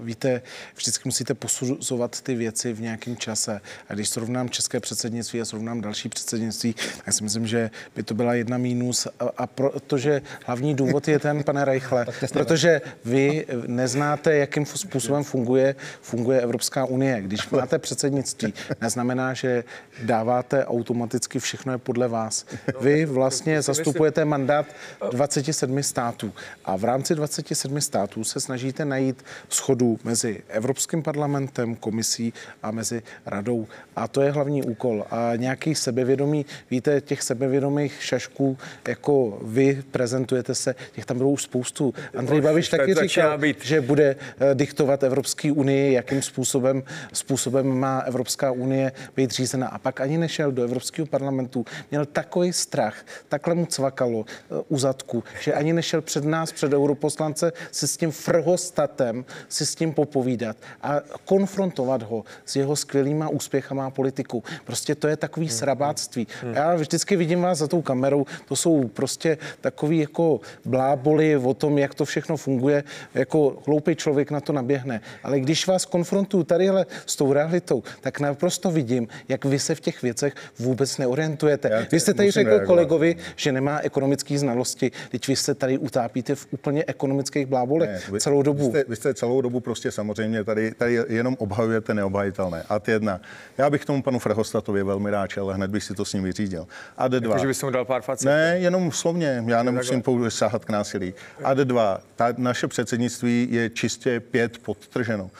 [0.00, 0.42] víte,
[0.76, 3.60] vždycky musíte posuzovat ty věci v nějakém čase.
[3.88, 8.14] A když srovnám české předsednictví a srovnám další předsednictví, tak si myslím, že by to
[8.14, 9.06] byla jedna mínus.
[9.06, 15.74] A, a protože hlavní důvod je ten, pane Reichle, protože vy neznáte, jakým způsobem funguje,
[16.00, 17.22] funguje Evropská unie.
[17.22, 18.54] Když máte předsednictví,
[19.02, 19.64] neznamená, že
[20.02, 22.46] dáváte automaticky všechno je podle vás.
[22.80, 24.66] Vy vlastně zastupujete mandát
[25.10, 26.32] 27 států
[26.64, 33.02] a v rámci 27 států se snažíte najít schodu mezi Evropským parlamentem, komisí a mezi
[33.26, 33.66] radou.
[33.96, 35.04] A to je hlavní úkol.
[35.10, 41.42] A nějaký sebevědomí, víte, těch sebevědomých šašků, jako vy prezentujete se, těch tam bylo už
[41.42, 41.94] spoustu.
[42.16, 43.64] Andrej Babiš taky říkal, být.
[43.64, 49.68] že bude eh, diktovat Evropské unii, jakým způsobem, způsobem má Evropská unie být řízena.
[49.68, 51.64] A pak ani nešel do Evropského parlamentu.
[51.90, 56.72] Měl takový strach, takhle mu cvakalo eh, u zadku, že ani nešel před nás, před
[56.72, 63.28] europoslance, si s tím frhostatem, si s tím popovídat a konfrontovat ho s jeho skvělýma
[63.28, 64.44] úspěchama politiku.
[64.64, 65.56] Prostě to je takový hmm.
[65.56, 66.26] srabáctví.
[66.42, 66.54] Hmm.
[66.54, 71.78] Já vždycky vidím vás za tou kamerou, to jsou prostě takový jako bláboli o tom,
[71.78, 75.00] jak to všechno funguje, jako hloupý člověk na to naběhne.
[75.22, 79.80] Ale když vás konfrontuju tadyhle s tou realitou, tak naprosto vidím, jak vy se v
[79.80, 81.86] těch věcech vůbec neorientujete.
[81.92, 82.66] Vy jste tady řekl reagovat.
[82.66, 88.00] kolegovi, že nemá ekonomické znalosti, teď vy se tady utápíte v úplně ekonomických blábolech ne,
[88.12, 88.64] vy, celou dobu.
[88.64, 92.64] Vy jste, vy jste celou dobu prostě samozřejmě tady, tady jenom obhajujete neobhajitelné.
[92.68, 93.20] A jedna.
[93.58, 96.66] Já bych tomu panu Frehostatovi velmi rád, ale hned bych si to s ním vyřídil.
[96.96, 97.30] A D2.
[97.30, 98.26] Takže bys mu dal pár facet?
[98.26, 99.44] Ne, jenom slovně.
[99.46, 101.14] Já nemusím pouze sahat k násilí.
[101.44, 101.98] A D2.
[102.16, 105.30] Ta naše předsednictví je čistě pět podtrženo.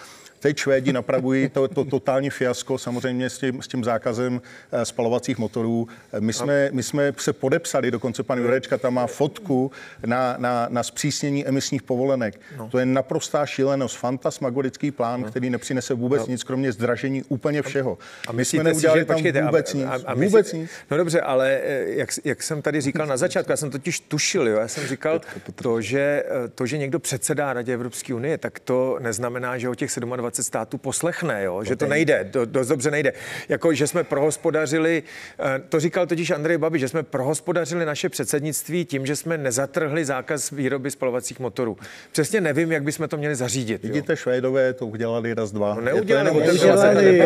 [0.42, 5.38] Teď Švédi napravují to, to totální fiasko samozřejmě s tím, s tím zákazem eh, spalovacích
[5.38, 5.88] motorů.
[6.12, 9.70] Eh, my jsme, my jsme se podepsali, dokonce pan Jurečka tam má fotku
[10.06, 12.40] na, na, na zpřísnění emisních povolenek.
[12.58, 12.68] No.
[12.68, 15.30] To je naprostá šílenost, fantasmagorický plán, no.
[15.30, 16.26] který nepřinese vůbec no.
[16.26, 17.98] nic, kromě zdražení úplně všeho.
[18.28, 19.86] A my jsme neudělali si, že, tam počkejte, vůbec a, nic.
[19.86, 20.70] A, a vůbec si, nic.
[20.90, 24.48] No dobře, ale eh, jak, jak jsem tady říkal na začátku, já jsem totiž tušil,
[24.48, 25.20] jo, já jsem říkal
[25.54, 26.24] to, že,
[26.54, 30.42] to, že někdo předsedá Radě Evropské unie, tak to neznamená, že o těch 27 20
[30.42, 31.64] států poslechne, jo?
[31.64, 33.12] že to nejde, do, dost dobře nejde.
[33.48, 35.02] Jako, že jsme prohospodařili,
[35.38, 40.04] eh, to říkal totiž Andrej Babi, že jsme prohospodařili naše předsednictví tím, že jsme nezatrhli
[40.04, 41.76] zákaz výroby spalovacích motorů.
[42.12, 43.82] Přesně nevím, jak bychom to měli zařídit.
[43.82, 45.74] Vidíte, Švédové to udělali raz, dva.
[45.74, 47.24] No, neudělali, to neudělali,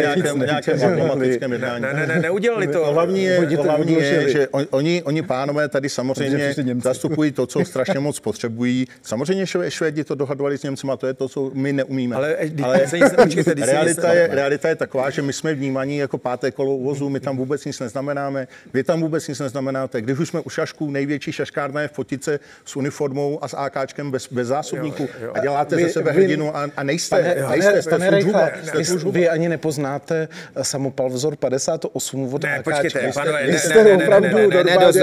[1.58, 2.92] ne, ne, ne, neudělali to.
[2.92, 8.20] Hlavní je, hlavní je že oni, oni pánové tady samozřejmě zastupují to, co strašně moc
[8.20, 8.86] potřebují.
[9.02, 12.16] Samozřejmě Švédi to dohadovali s Němcema, to je to, co my neumíme.
[12.16, 12.86] Ale, ale
[13.16, 17.20] počkejte, realita, je, realita je taková, že my jsme vnímaní jako páté kolo uvozu, my
[17.20, 20.00] tam vůbec nic neznamenáme, vy tam vůbec nic neznamenáte.
[20.00, 24.10] Když už jsme u šašků, největší šaškárna je v fotice s uniformou a s AKčkem
[24.10, 25.32] bez, bez zásobníků jo, jo.
[25.34, 28.50] a děláte vy, ze sebe vy, hrdinu a, a nejste, pane, nejste, jste pane Rejcha,
[28.74, 30.28] vy, vy ani nepoznáte
[30.62, 34.96] samopal vzor 58 od ne, počkejte, panové, ne, ne, ne, opravdu ne, ne, dost,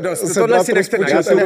[0.00, 1.42] dost, tohle si nechte na YouTube,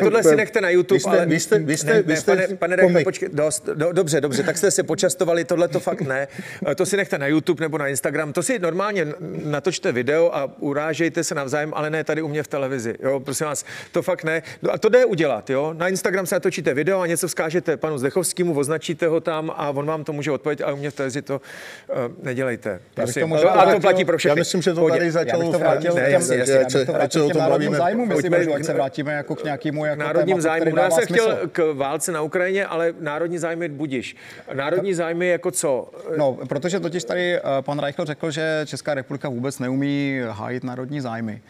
[0.00, 3.28] tohle si nechte na YouTube, ale vy jste, vy jste, vy jste, pane Rejcha, počkej,
[3.32, 6.28] dost, dobře, dobře, tak jste se počastovali, tohle to fakt ne.
[6.76, 9.06] To si nechte na YouTube nebo na Instagram, to si normálně
[9.44, 12.94] natočte video a urážejte se navzájem, ale ne tady u mě v televizi.
[13.02, 14.42] Jo, prosím vás, to fakt ne.
[14.62, 15.74] No a to jde udělat, jo.
[15.78, 19.86] Na Instagram se natočíte video a něco vzkážete panu Zdechovskému, označíte ho tam a on
[19.86, 21.40] vám to může odpovědět, ale u mě v televizi to
[21.88, 22.80] uh, nedělejte.
[22.94, 23.30] Prosím.
[23.30, 24.30] To a to platí pro všechny.
[24.30, 27.28] Já myslím, že to tady začalo to vrátil, ne, jasně, jasně, jasně, ať se o
[27.28, 27.76] tom bavíme.
[27.76, 30.76] zájmu, myslím, že se vrátíme jako k nějakému jako národním zájmu.
[30.76, 34.13] Já jsem chtěl k válce na Ukrajině, ale národní zájmy budiš.
[34.52, 35.90] Národní zájmy jako co?
[36.16, 41.00] No, protože totiž tady eh, pan Reichl řekl, že Česká republika vůbec neumí hájit národní
[41.00, 41.42] zájmy.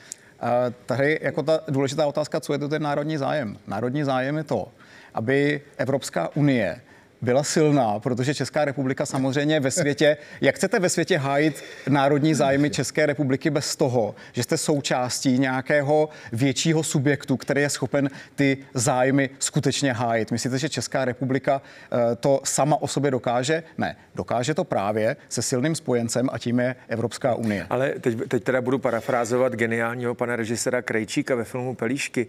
[0.43, 3.59] Eh, tady jako ta důležitá otázka, co je to ten národní zájem?
[3.67, 4.69] Národní zájem je to,
[5.15, 6.81] aby Evropská unie
[7.25, 12.71] byla silná, protože Česká republika samozřejmě ve světě, jak chcete ve světě hájit národní zájmy
[12.71, 19.31] České republiky bez toho, že jste součástí nějakého většího subjektu, který je schopen ty zájmy
[19.39, 20.33] skutečně hájit.
[20.33, 23.63] Myslíte, že Česká republika eh, to sama o sobě dokáže?
[23.79, 27.67] Ne, dokáže to právě se silným spojencem a tím je Evropská unie.
[27.71, 32.27] Ale teď, teď teda budu parafrázovat geniálního pana režisera Krejčíka ve filmu Pelíšky.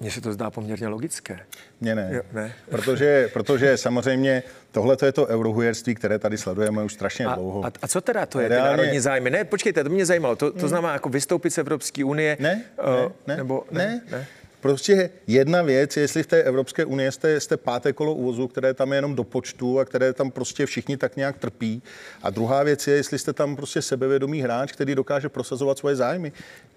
[0.00, 1.40] Mně se to zdá poměrně logické.
[1.80, 2.10] Mně ne.
[2.12, 2.52] Jo, ne.
[2.70, 7.64] Protože, protože samozřejmě tohle je to eurohujerství, které tady sledujeme už strašně a, dlouho.
[7.64, 8.70] A, a co teda to je, Reálně...
[8.70, 9.30] ty národní zájmy?
[9.30, 10.36] Ne, počkejte, to mě zajímalo.
[10.36, 10.68] To, to hmm.
[10.68, 12.36] znamená jako vystoupit z Evropské unie?
[12.40, 14.00] Ne, uh, ne, ne, nebo, ne.
[14.10, 14.26] ne.
[14.60, 18.92] Prostě jedna věc, jestli v té Evropské unii jste, jste páté kolo úvozu, které tam
[18.92, 21.82] je jenom do počtu a které tam prostě všichni tak nějak trpí.
[22.22, 26.32] A druhá věc je, jestli jste tam prostě sebevědomý hráč, který dokáže prosazovat svoje zájmy.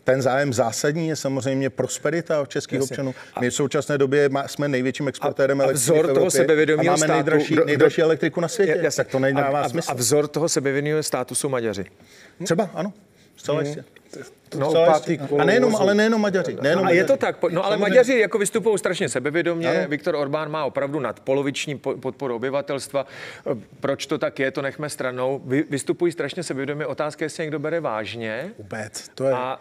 [0.06, 2.94] Ten zájem zásadní je samozřejmě prosperita českých Jasně.
[2.94, 3.15] občanů.
[3.39, 7.56] My v současné době má, jsme největším exportérem elektriky v toho sebevědomého máme státu, nejdražší,
[7.65, 8.80] nejdražší elektriku na světě.
[8.82, 9.04] Jasně.
[9.04, 9.91] Tak to nedává a, smysl.
[9.91, 11.86] A vzor toho sebevědomého státu jsou Maďaři.
[12.44, 12.94] Třeba, ano.
[13.36, 13.65] Zcela hmm.
[13.65, 13.84] jistě.
[14.58, 14.74] No,
[15.40, 16.58] a nejenom, ale nejenom Maďaři.
[16.62, 19.70] Nejenom a je to tak, no ale Maďaři jako vystupují strašně sebevědomě.
[19.70, 19.88] Ano.
[19.88, 23.06] Viktor Orbán má opravdu nadpoloviční podporu obyvatelstva.
[23.80, 25.42] Proč to tak je, to nechme stranou.
[25.46, 26.86] Vy, vystupují strašně sebevědomě.
[26.86, 28.52] Otázka je, jestli někdo bere vážně.
[28.58, 29.10] Vůbec.
[29.16, 29.60] To je, a,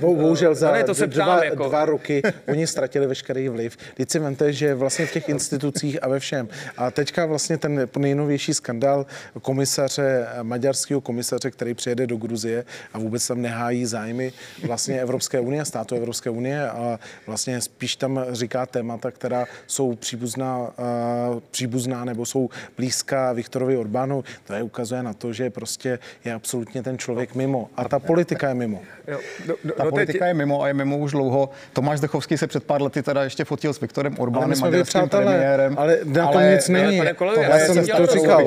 [0.00, 1.68] bohužel za ne, to se dva, jako...
[1.68, 3.76] dva roky oni ztratili veškerý vliv.
[3.94, 6.48] Teď si vemte, že vlastně v těch institucích a ve všem.
[6.76, 9.06] A teďka vlastně ten nejnovější skandal
[9.42, 14.32] komisaře, maďarského komisaře, který přijede do Gruzie a vůbec tam nehájí zájmy
[14.66, 20.58] vlastně Evropské unie, státu Evropské unie a vlastně spíš tam říká témata, která jsou příbuzná,
[20.58, 24.24] uh, příbuzná nebo jsou blízká Viktorovi Orbánu.
[24.46, 27.70] To je ukazuje na to, že prostě je absolutně ten člověk mimo.
[27.76, 28.80] A ta politika je mimo.
[29.08, 30.28] Jo, no, no, ta no, politika teď...
[30.28, 31.50] je mimo a je mimo už dlouho.
[31.72, 35.74] Tomáš Zdechovský se před pár lety teda ještě fotil s Viktorem Orbánem, maďarským premiérem.
[35.78, 37.00] Ale na tom nic není.
[37.00, 38.40] Ale, já, jsem to říkal,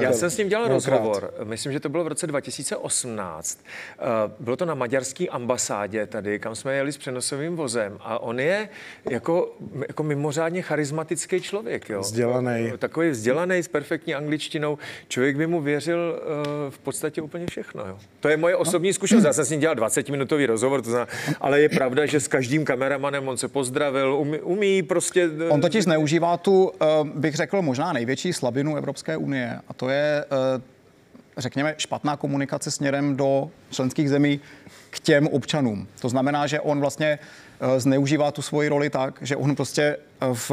[0.00, 1.34] já, jsem s ním dělal rozhovor.
[1.44, 3.58] Myslím, že to bylo v roce 2018.
[3.98, 8.40] Uh, bylo to na maďarské ambasádě tady, kam jsme jeli s přenosovým vozem a on
[8.40, 8.68] je
[9.10, 9.56] jako,
[9.88, 11.88] jako mimořádně charismatický člověk.
[11.88, 12.00] Jo?
[12.00, 12.72] Vzdělaný.
[12.78, 14.78] Takový vzdělaný s perfektní angličtinou.
[15.08, 17.86] Člověk by mu věřil uh, v podstatě úplně všechno.
[17.86, 17.98] Jo?
[18.20, 19.24] To je moje osobní zkušenost.
[19.24, 22.64] Já jsem s ním dělal 20-minutový rozhovor, to znamená, ale je pravda, že s každým
[22.64, 25.28] kameramanem on se pozdravil, umí, umí prostě...
[25.28, 29.88] Uh, on totiž neužívá tu, uh, bych řekl, možná největší slabinu Evropské unie a to
[29.88, 30.24] je
[30.56, 30.62] uh,
[31.38, 34.40] řekněme, špatná komunikace směrem do členských zemí
[34.90, 35.88] k těm občanům.
[36.00, 37.18] To znamená, že on vlastně
[37.78, 39.82] zneužívá tu svoji roli tak, že on prostě
[40.20, 40.52] eh, v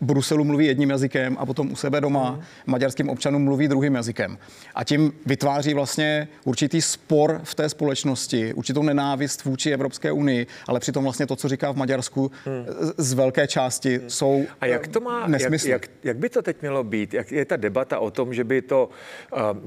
[0.00, 2.42] Bruselu mluví jedním jazykem a potom u sebe doma mm.
[2.66, 4.38] maďarským občanům mluví druhým jazykem.
[4.74, 10.80] A tím vytváří vlastně určitý spor v té společnosti, určitou nenávist vůči Evropské unii, ale
[10.80, 12.66] přitom vlastně to, co říká v Maďarsku, mm.
[12.98, 14.10] z velké části mm.
[14.10, 17.14] jsou A jak to má, jak, jak, jak by to teď mělo být?
[17.14, 18.88] Jak je ta debata o tom, že by to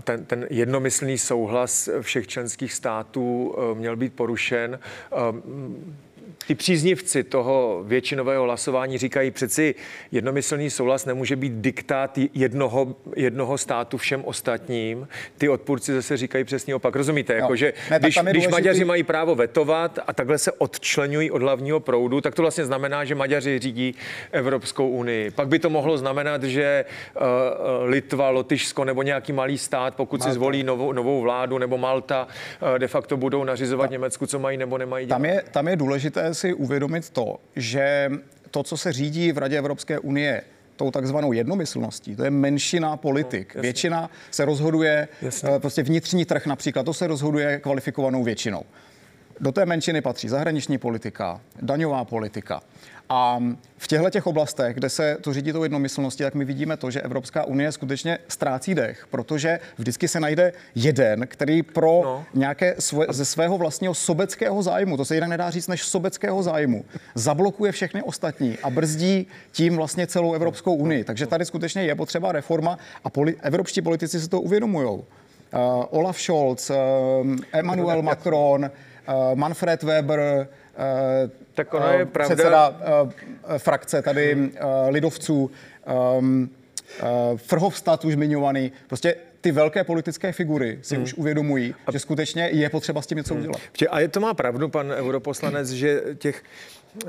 [0.03, 4.79] ten, ten jednomyslný souhlas všech členských států měl být porušen?
[6.47, 9.75] Ty příznivci toho většinového hlasování říkají přeci
[10.11, 15.07] jednomyslný souhlas nemůže být diktát jednoho, jednoho státu všem ostatním.
[15.37, 16.95] Ty odpůrci zase říkají přesně opak.
[16.95, 17.33] Rozumíte?
[17.33, 21.79] Jako, že ne, když, když Maďaři mají právo vetovat a takhle se odčlenují od hlavního
[21.79, 23.95] proudu, tak to vlastně znamená, že Maďaři řídí
[24.31, 25.31] Evropskou unii.
[25.31, 27.21] Pak by to mohlo znamenat, že uh,
[27.89, 30.31] Litva, Lotyšsko nebo nějaký malý stát, pokud Malta.
[30.31, 32.27] si zvolí novou, novou vládu nebo Malta,
[32.61, 35.17] uh, de facto budou nařizovat Ta, Německu, co mají nebo nemají dělat.
[35.17, 38.11] Tam je, tam je důležité si uvědomit to, že
[38.51, 40.41] to, co se řídí v Radě Evropské unie,
[40.75, 42.15] tou takzvanou jednomyslností.
[42.15, 43.55] To je menšina politik.
[43.55, 45.49] No, Většina se rozhoduje, jasně.
[45.55, 48.63] Eh, prostě vnitřní trh například, to se rozhoduje kvalifikovanou většinou.
[49.39, 52.61] Do té menšiny patří zahraniční politika, daňová politika.
[53.09, 53.39] A
[53.77, 57.01] v těchto těch oblastech, kde se to řídí tou jednomyslností, tak my vidíme to, že
[57.01, 62.25] Evropská unie skutečně ztrácí dech, protože vždycky se najde jeden, který pro no.
[62.33, 66.85] nějaké svoje, ze svého vlastního sobeckého zájmu, to se jinak nedá říct než sobeckého zájmu,
[67.15, 71.03] zablokuje všechny ostatní a brzdí tím vlastně celou Evropskou unii.
[71.03, 74.87] Takže tady skutečně je potřeba reforma a poli- evropští politici se to uvědomují.
[74.87, 75.03] Uh,
[75.89, 76.75] Olaf Scholz, uh,
[77.51, 78.71] Emmanuel Macron,
[79.07, 80.47] uh, Manfred Weber,
[81.25, 82.35] uh, tak ono je pravda.
[82.35, 83.11] Předseda uh,
[83.57, 84.49] frakce tady uh,
[84.89, 85.51] lidovců,
[86.19, 86.49] um,
[87.01, 88.71] uh, Frhovstát už zmiňovaný.
[88.87, 91.03] Prostě ty velké politické figury si hmm.
[91.03, 93.43] už uvědomují, že skutečně je potřeba s tím něco hmm.
[93.43, 93.61] udělat.
[93.89, 96.43] A je to má pravdu pan europoslanec, že těch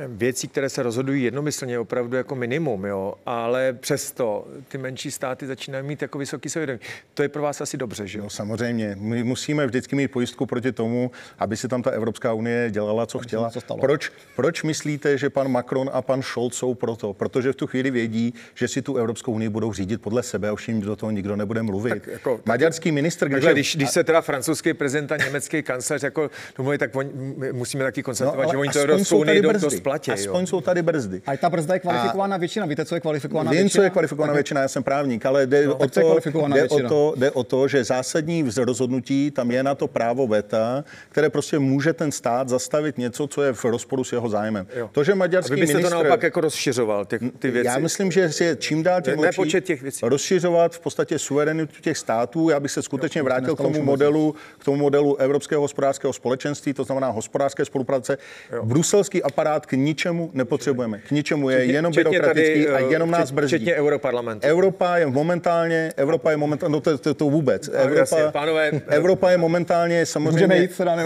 [0.08, 5.86] věcí, které se rozhodují jednomyslně, opravdu jako minimum, jo, ale přesto ty menší státy začínají
[5.86, 6.78] mít jako vysoký svědomí.
[7.14, 8.24] To je pro vás asi dobře, že jo?
[8.24, 8.96] No, samozřejmě.
[9.00, 13.18] My musíme vždycky mít pojistku proti tomu, aby si tam ta Evropská unie dělala, co
[13.18, 13.50] chtěla.
[13.50, 17.12] Co proč, proč myslíte, že pan Macron a pan Scholz jsou proto?
[17.12, 20.52] Protože v tu chvíli vědí, že si tu Evropskou unii budou řídit podle sebe a
[20.52, 21.90] už jim do toho nikdo nebude mluvit.
[21.90, 26.30] Tak jako, Maďarský ministr, když, když, když se teda francouzský prezident a německý kancléř jako
[26.56, 27.06] domluví, tak on,
[27.52, 29.42] musíme taky konstatovat, no, že oni to Evropskou unii
[29.74, 30.10] dost platí.
[30.10, 30.46] Aspoň jo.
[30.46, 31.22] jsou tady brzdy.
[31.26, 32.66] A ta brzda je kvalifikovaná a většina.
[32.66, 33.64] Víte, co je kvalifikovaná vím, většina?
[33.64, 36.68] Vím, co je kvalifikovaná tak většina, já jsem právník, ale jde, no, o, to, jde,
[36.68, 41.30] o, to, jde o to, že zásadní rozhodnutí tam je na to právo VETA, které
[41.30, 44.66] prostě může ten stát zastavit něco, co je v rozporu s jeho zájmem.
[44.76, 44.90] Jo.
[44.92, 45.96] To, že maďarský a vy byste ministr...
[45.96, 47.66] to naopak jako rozšiřoval, ty, ty věci?
[47.66, 50.00] Já myslím, že je čím dál tím ne, počet těch věcí.
[50.02, 52.50] rozšiřovat v podstatě suverenitu těch států.
[52.50, 56.84] Já bych se skutečně vrátil k tomu modelu, k tomu modelu Evropského hospodářského společenství, to
[56.84, 58.18] znamená hospodářské spolupráce.
[58.52, 58.64] Jo.
[58.64, 60.98] Bruselský aparát k ničemu nepotřebujeme.
[60.98, 63.56] K ničemu je jenom byrokratický a jenom nás brzdí.
[63.56, 64.46] Včetně Europarlamentu.
[64.46, 67.70] Evropa je momentálně, Evropa je momentálně, no to, to, to vůbec.
[67.72, 70.32] Evropa, pánové, Evropa je momentálně samozřejmě...
[70.32, 70.96] Můžeme jít teda,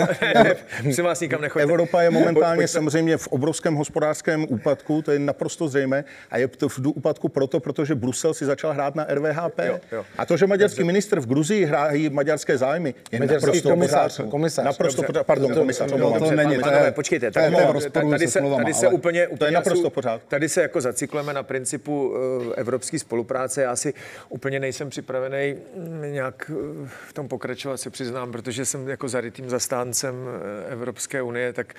[0.82, 1.62] Musím vás nikam nechodit.
[1.62, 6.04] Evropa je momentálně samozřejmě v obrovském hospodářském úpadku, to je naprosto zřejmé.
[6.30, 9.58] A je to v úpadku proto, protože Brusel si začal hrát na RVHP.
[9.58, 10.04] Jo, jo.
[10.18, 14.64] A to, že maďarský ministr v Gruzii hrají maďarské zájmy, je maďarský naprosto komisář, komisář.
[14.64, 15.24] Naprosto, Dobře.
[15.24, 15.90] pardon, komisář.
[15.90, 17.56] To, to, to, není, to je, počkejte, tady,
[17.92, 20.22] tady, se, tady se úplně, úplně to je naprosto pořád.
[20.28, 23.62] Tady se jako zacyklujeme na principu uh, evropské spolupráce.
[23.62, 23.94] Já si
[24.28, 29.50] úplně nejsem připravený mm, nějak uh, v tom pokračovat, se přiznám, protože jsem jako zarytým
[29.50, 31.74] zastáncem uh, Evropské unie, tak,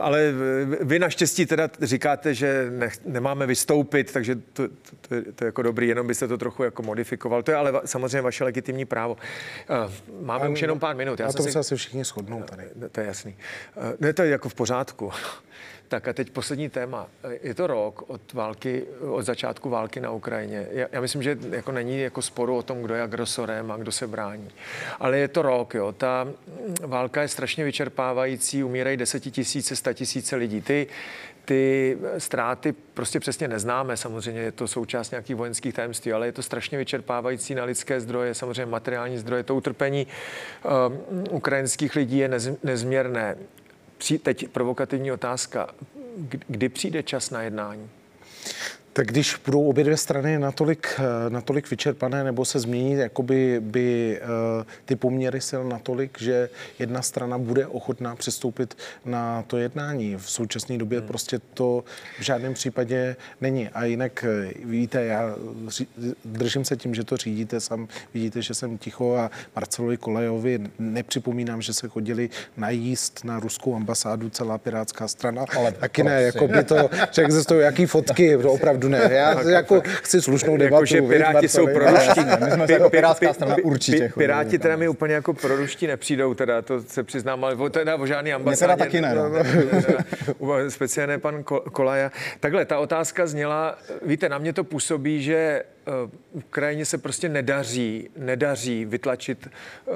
[0.00, 0.32] ale
[0.80, 4.74] vy naštěstí teda říkáte, že ne, nemáme vystoupit, takže to, to,
[5.08, 7.42] to, je, to je jako dobrý, jenom byste to trochu jako modifikoval.
[7.42, 9.16] To je ale samozřejmě vaše legitimní právo.
[10.20, 11.20] Máme už jenom pár minut.
[11.20, 11.52] Já na tom si...
[11.52, 12.64] se asi všichni shodnou tady.
[12.92, 13.36] To je jasný.
[14.00, 15.12] Ne, to je jako v pořádku.
[15.92, 17.06] Tak a teď poslední téma.
[17.42, 20.66] Je to rok od války, od začátku války na Ukrajině.
[20.70, 23.92] Já, já myslím, že jako není jako sporu o tom, kdo je agresorem a kdo
[23.92, 24.48] se brání.
[25.00, 25.92] Ale je to rok, jo.
[25.92, 26.28] Ta
[26.80, 30.60] válka je strašně vyčerpávající, umírají desetitisíce, statisíce lidí.
[30.60, 30.86] Ty,
[31.44, 36.42] ty ztráty prostě přesně neznáme, samozřejmě je to součást nějakých vojenských tajemství, ale je to
[36.42, 39.42] strašně vyčerpávající na lidské zdroje, samozřejmě materiální zdroje.
[39.42, 40.06] To utrpení
[40.64, 40.72] uh,
[41.30, 43.36] ukrajinských lidí je nez, nezměrné
[44.22, 45.74] teď provokativní otázka.
[46.48, 47.90] Kdy přijde čas na jednání?
[48.94, 54.20] Tak když budou obě dvě strany natolik, eh, natolik vyčerpané nebo se změní jakoby by
[54.22, 60.16] uh, ty poměry sil natolik, že jedna strana bude ochotná přistoupit na to jednání.
[60.16, 61.08] V současné době hmm.
[61.08, 61.84] prostě to
[62.18, 63.68] v žádném případě není.
[63.68, 65.34] A jinak eh, víte, já
[66.24, 67.88] držím se tím, že to řídíte sám.
[68.14, 74.30] Vidíte, že jsem ticho a Marcelovi Kolejovi nepřipomínám, že se chodili najíst na ruskou ambasádu
[74.30, 75.44] celá pirátská strana.
[75.56, 79.14] Ale taky ne, jako by to, že existují jaký fotky, opravdu opravdu ne.
[79.14, 80.74] Já jako chci slušnou debatu.
[80.74, 82.20] Jako, že Piráti jsou proruští.
[82.44, 84.12] My jsme jako pirátská strana určitě.
[84.18, 88.32] Piráti teda mi úplně jako proruští nepřijdou, teda to se přiznám, ale teda o žádný
[88.32, 88.60] ambasádě.
[88.60, 89.14] teda taky ne.
[89.14, 90.70] No.
[90.70, 92.10] Speciálně pan Kolaja.
[92.40, 95.62] Takhle, ta otázka zněla, víte, na mě to působí, že
[96.32, 99.48] Ukrajině se prostě nedaří, nedaří vytlačit
[99.86, 99.94] uh,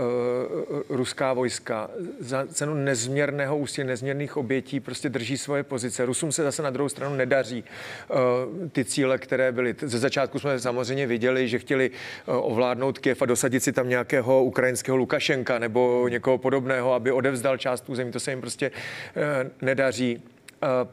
[0.88, 1.90] ruská vojska.
[2.20, 6.06] Za cenu nezměrného úsilí, nezměrných obětí prostě drží svoje pozice.
[6.06, 7.64] Rusům se zase na druhou stranu nedaří
[8.08, 9.74] uh, ty cíle, které byly.
[9.82, 14.44] Ze začátku jsme samozřejmě viděli, že chtěli uh, ovládnout Kiev a dosadit si tam nějakého
[14.44, 18.12] ukrajinského Lukašenka nebo někoho podobného, aby odevzdal část území.
[18.12, 20.22] To se jim prostě uh, nedaří.
[20.62, 20.88] Uh,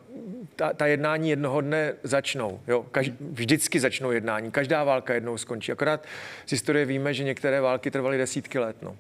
[0.56, 2.60] ta, ta jednání jednoho dne začnou.
[2.68, 2.86] Jo?
[2.92, 4.52] Kaž, vždycky začnou jednání.
[4.52, 5.72] Každá válka jednou skončí.
[5.72, 6.04] Akorát
[6.46, 8.76] z historie víme, že některé války trvaly desítky let.
[8.82, 8.96] No,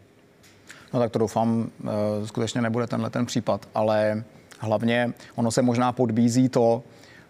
[0.93, 1.89] no tak to doufám, uh,
[2.25, 4.23] skutečně nebude tenhle ten případ, ale
[4.59, 6.83] hlavně ono se možná podbízí to,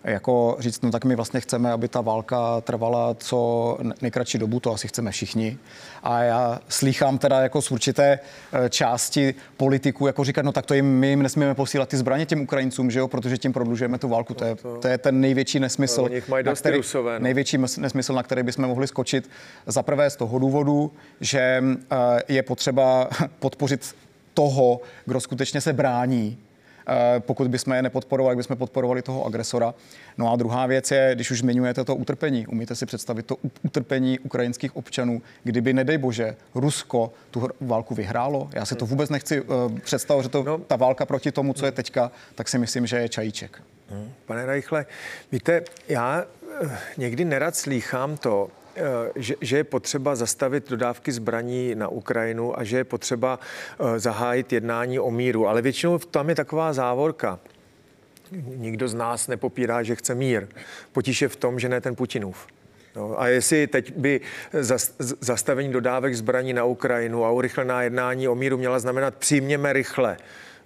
[0.03, 4.73] jako říct, no tak my vlastně chceme, aby ta válka trvala co nejkratší dobu, to
[4.73, 5.57] asi chceme všichni.
[6.03, 8.19] A já slýchám teda jako z určité
[8.65, 12.25] e, části politiků, jako říkat, no tak to jim, my jim nesmíme posílat ty zbraně
[12.25, 14.33] těm Ukrajincům, že jo, protože tím prodlužujeme tu válku.
[14.33, 16.09] To je, to je ten největší nesmysl,
[16.45, 17.23] na který, rusové, no.
[17.23, 19.29] největší nesmysl, na který bychom mohli skočit.
[19.65, 20.91] Za prvé z toho důvodu,
[21.21, 21.63] že e,
[22.27, 23.95] je potřeba podpořit
[24.33, 26.42] toho, kdo skutečně se brání Eh,
[27.19, 29.73] pokud bychom je nepodporovali, bychom podporovali toho agresora.
[30.17, 34.19] No a druhá věc je, když už zmiňujete to utrpení, umíte si představit to utrpení
[34.19, 38.49] ukrajinských občanů, kdyby, nedej bože, Rusko tu válku vyhrálo.
[38.53, 40.57] Já si to vůbec nechci uh, představit, že to, no.
[40.57, 43.61] ta válka proti tomu, co je teďka, tak si myslím, že je čajíček.
[43.89, 44.11] Hmm.
[44.25, 44.85] Pane Reichle,
[45.31, 46.25] víte, já
[46.63, 48.62] eh, někdy nerad slýchám to, Eh,
[49.15, 54.53] že, že je potřeba zastavit dodávky zbraní na Ukrajinu a že je potřeba eh, zahájit
[54.53, 55.47] jednání o míru.
[55.47, 57.39] Ale většinou tam je taková závorka.
[58.55, 60.47] Nikdo z nás nepopírá, že chce mír.
[60.91, 62.47] Potíž je v tom, že ne ten Putinův.
[62.95, 64.21] No, a jestli teď by
[65.21, 70.17] zastavení dodávek zbraní na Ukrajinu a urychlená jednání o míru měla znamenat přijměme rychle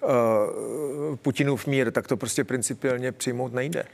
[0.01, 3.85] uh, Putinův mír, tak to prostě principiálně přijmout nejde.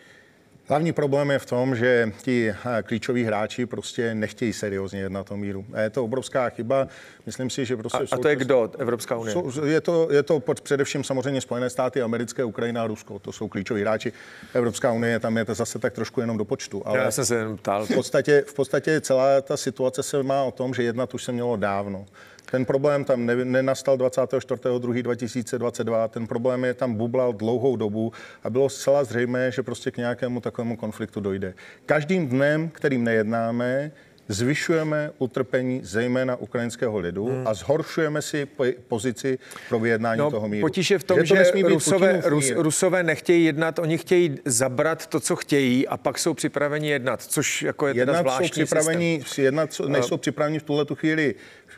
[0.68, 5.38] Hlavní problém je v tom, že ti eh, klíčoví hráči prostě nechtějí seriózně jednat o
[5.38, 5.66] míru.
[5.74, 6.88] A je to obrovská chyba.
[7.26, 7.97] Myslím si, že prostě...
[8.11, 8.72] A, a to je kdo?
[8.78, 9.34] Evropská unie?
[9.34, 13.20] Jsou, je, to, je to především samozřejmě Spojené státy, americké, Ukrajina a Rusko.
[13.20, 14.14] To jsou klíčoví hráči.
[14.53, 16.82] Evropská unie tam je to zase tak trošku jenom do počtu.
[16.86, 17.86] Ale Já jsem se jenom ptal.
[17.86, 21.32] V podstatě, v podstatě celá ta situace se má o tom, že jednat už se
[21.32, 22.05] mělo dávno.
[22.54, 28.12] Ten problém tam ne, nenastal 24.2.2022, ten problém je tam bublal dlouhou dobu
[28.43, 31.54] a bylo zcela zřejmé, že prostě k nějakému takovému konfliktu dojde.
[31.86, 33.91] Každým dnem, kterým nejednáme,
[34.28, 37.47] zvyšujeme utrpení zejména ukrajinského lidu hmm.
[37.47, 39.39] a zhoršujeme si po- pozici
[39.70, 40.68] pro vyjednání No, toho míru.
[40.68, 42.51] potíž je v tom, to že, nesmí být Rusové, Rus.
[42.56, 47.62] Rusové nechtějí jednat, oni chtějí zabrat to, co chtějí a pak jsou připraveni jednat, což
[47.62, 51.36] jako je teda Jednat jsou zvláštní připraveni, jednat jsou- nejsou připraveni v tuhle tu chvíli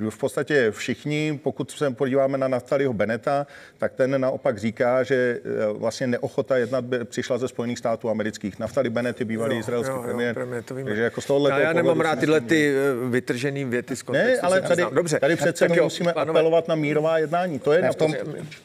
[0.10, 1.40] v podstatě všichni.
[1.44, 6.86] Pokud se podíváme na Naftaliho Beneta, tak ten naopak říká, že eh, vlastně neochota jednat
[6.86, 8.60] by přišla ze Spojených států amerických.
[8.60, 10.34] Naftali Bennett je bývalý Jo, izraelský jo, jo, premiér.
[10.34, 10.90] premiér, to víme.
[10.90, 14.32] Takže jako z tohohle já, já nemám rád tyhle ty eh, vytržený věty z kontextu.
[14.36, 14.86] Ne, ale tady.
[14.92, 15.20] Dobře.
[15.20, 17.60] tady přece Tak my jo, musíme pánové, apelovat na mírová jednání.
[17.60, 18.16] To je Ne, na v tom,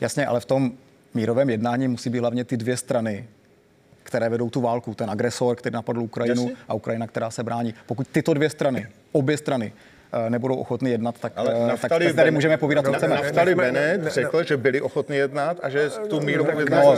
[0.00, 0.72] jasně, ale v tom
[1.14, 3.28] mírovém jednání musí být hlavně ty dvě strany,
[4.02, 4.94] které vedou tu válku.
[4.94, 6.56] Ten agresor, který napadl Ukrajinu Jasně.
[6.68, 7.74] a Ukrajina, která se brání.
[7.86, 9.72] Pokud tyto dvě strany, obě strany,
[10.28, 13.14] nebudou ochotny jednat, tak, Ale eh, tak, Naftali tak tady můžeme povídat, co Na- chceme.
[13.14, 16.50] Naftali Bennett ne- řekl, že byli ochotni jednat a že tu mírovou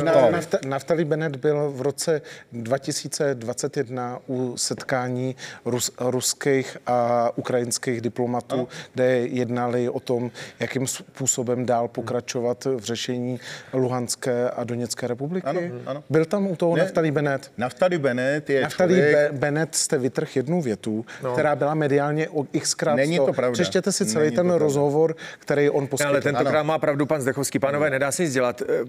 [0.04, 0.30] no,
[0.66, 8.66] Naftali Bennett byl v roce 2021 u setkání rus, ruských a ukrajinských diplomatů, Ano.
[8.94, 13.40] kde jednali o tom, jakým způsobem dál pokračovat v řešení
[13.72, 15.46] Luhanské a Doněcké republiky.
[15.46, 16.04] Ano, ano.
[16.10, 16.82] Byl tam u toho Ne.
[16.82, 17.50] Naftali Bennett.
[17.58, 21.32] Naftali Bennett je Naftali člověk, Be- Bennett jste vytrh jednu větu, no.
[21.32, 23.52] která byla mediálně o xkrát Není to pravda.
[23.52, 26.08] Přečtěte si celý Není ten rozhovor, který on Ne, poskytl.
[26.08, 27.58] ale tentokrát má pravdu pan Zdechovský.
[27.58, 28.62] Pánové, nedá se nic dělat.
[28.62, 28.84] Eh,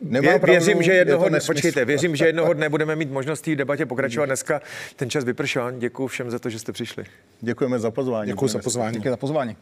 [0.00, 2.96] Nemá Vě, pravdu, věřím, že je jednoho to dne, počkejte, věřím, že jednoho dne budeme
[2.96, 4.60] mít možnost v debatě pokračovat dneska.
[4.96, 5.72] Ten čas vypršel.
[5.72, 7.04] Děkuji všem za to, že jste přišli.
[7.40, 8.30] Děkujeme za pozvání.
[8.30, 8.96] Děkuji za pozvání.
[8.96, 9.56] Díky za pozvání.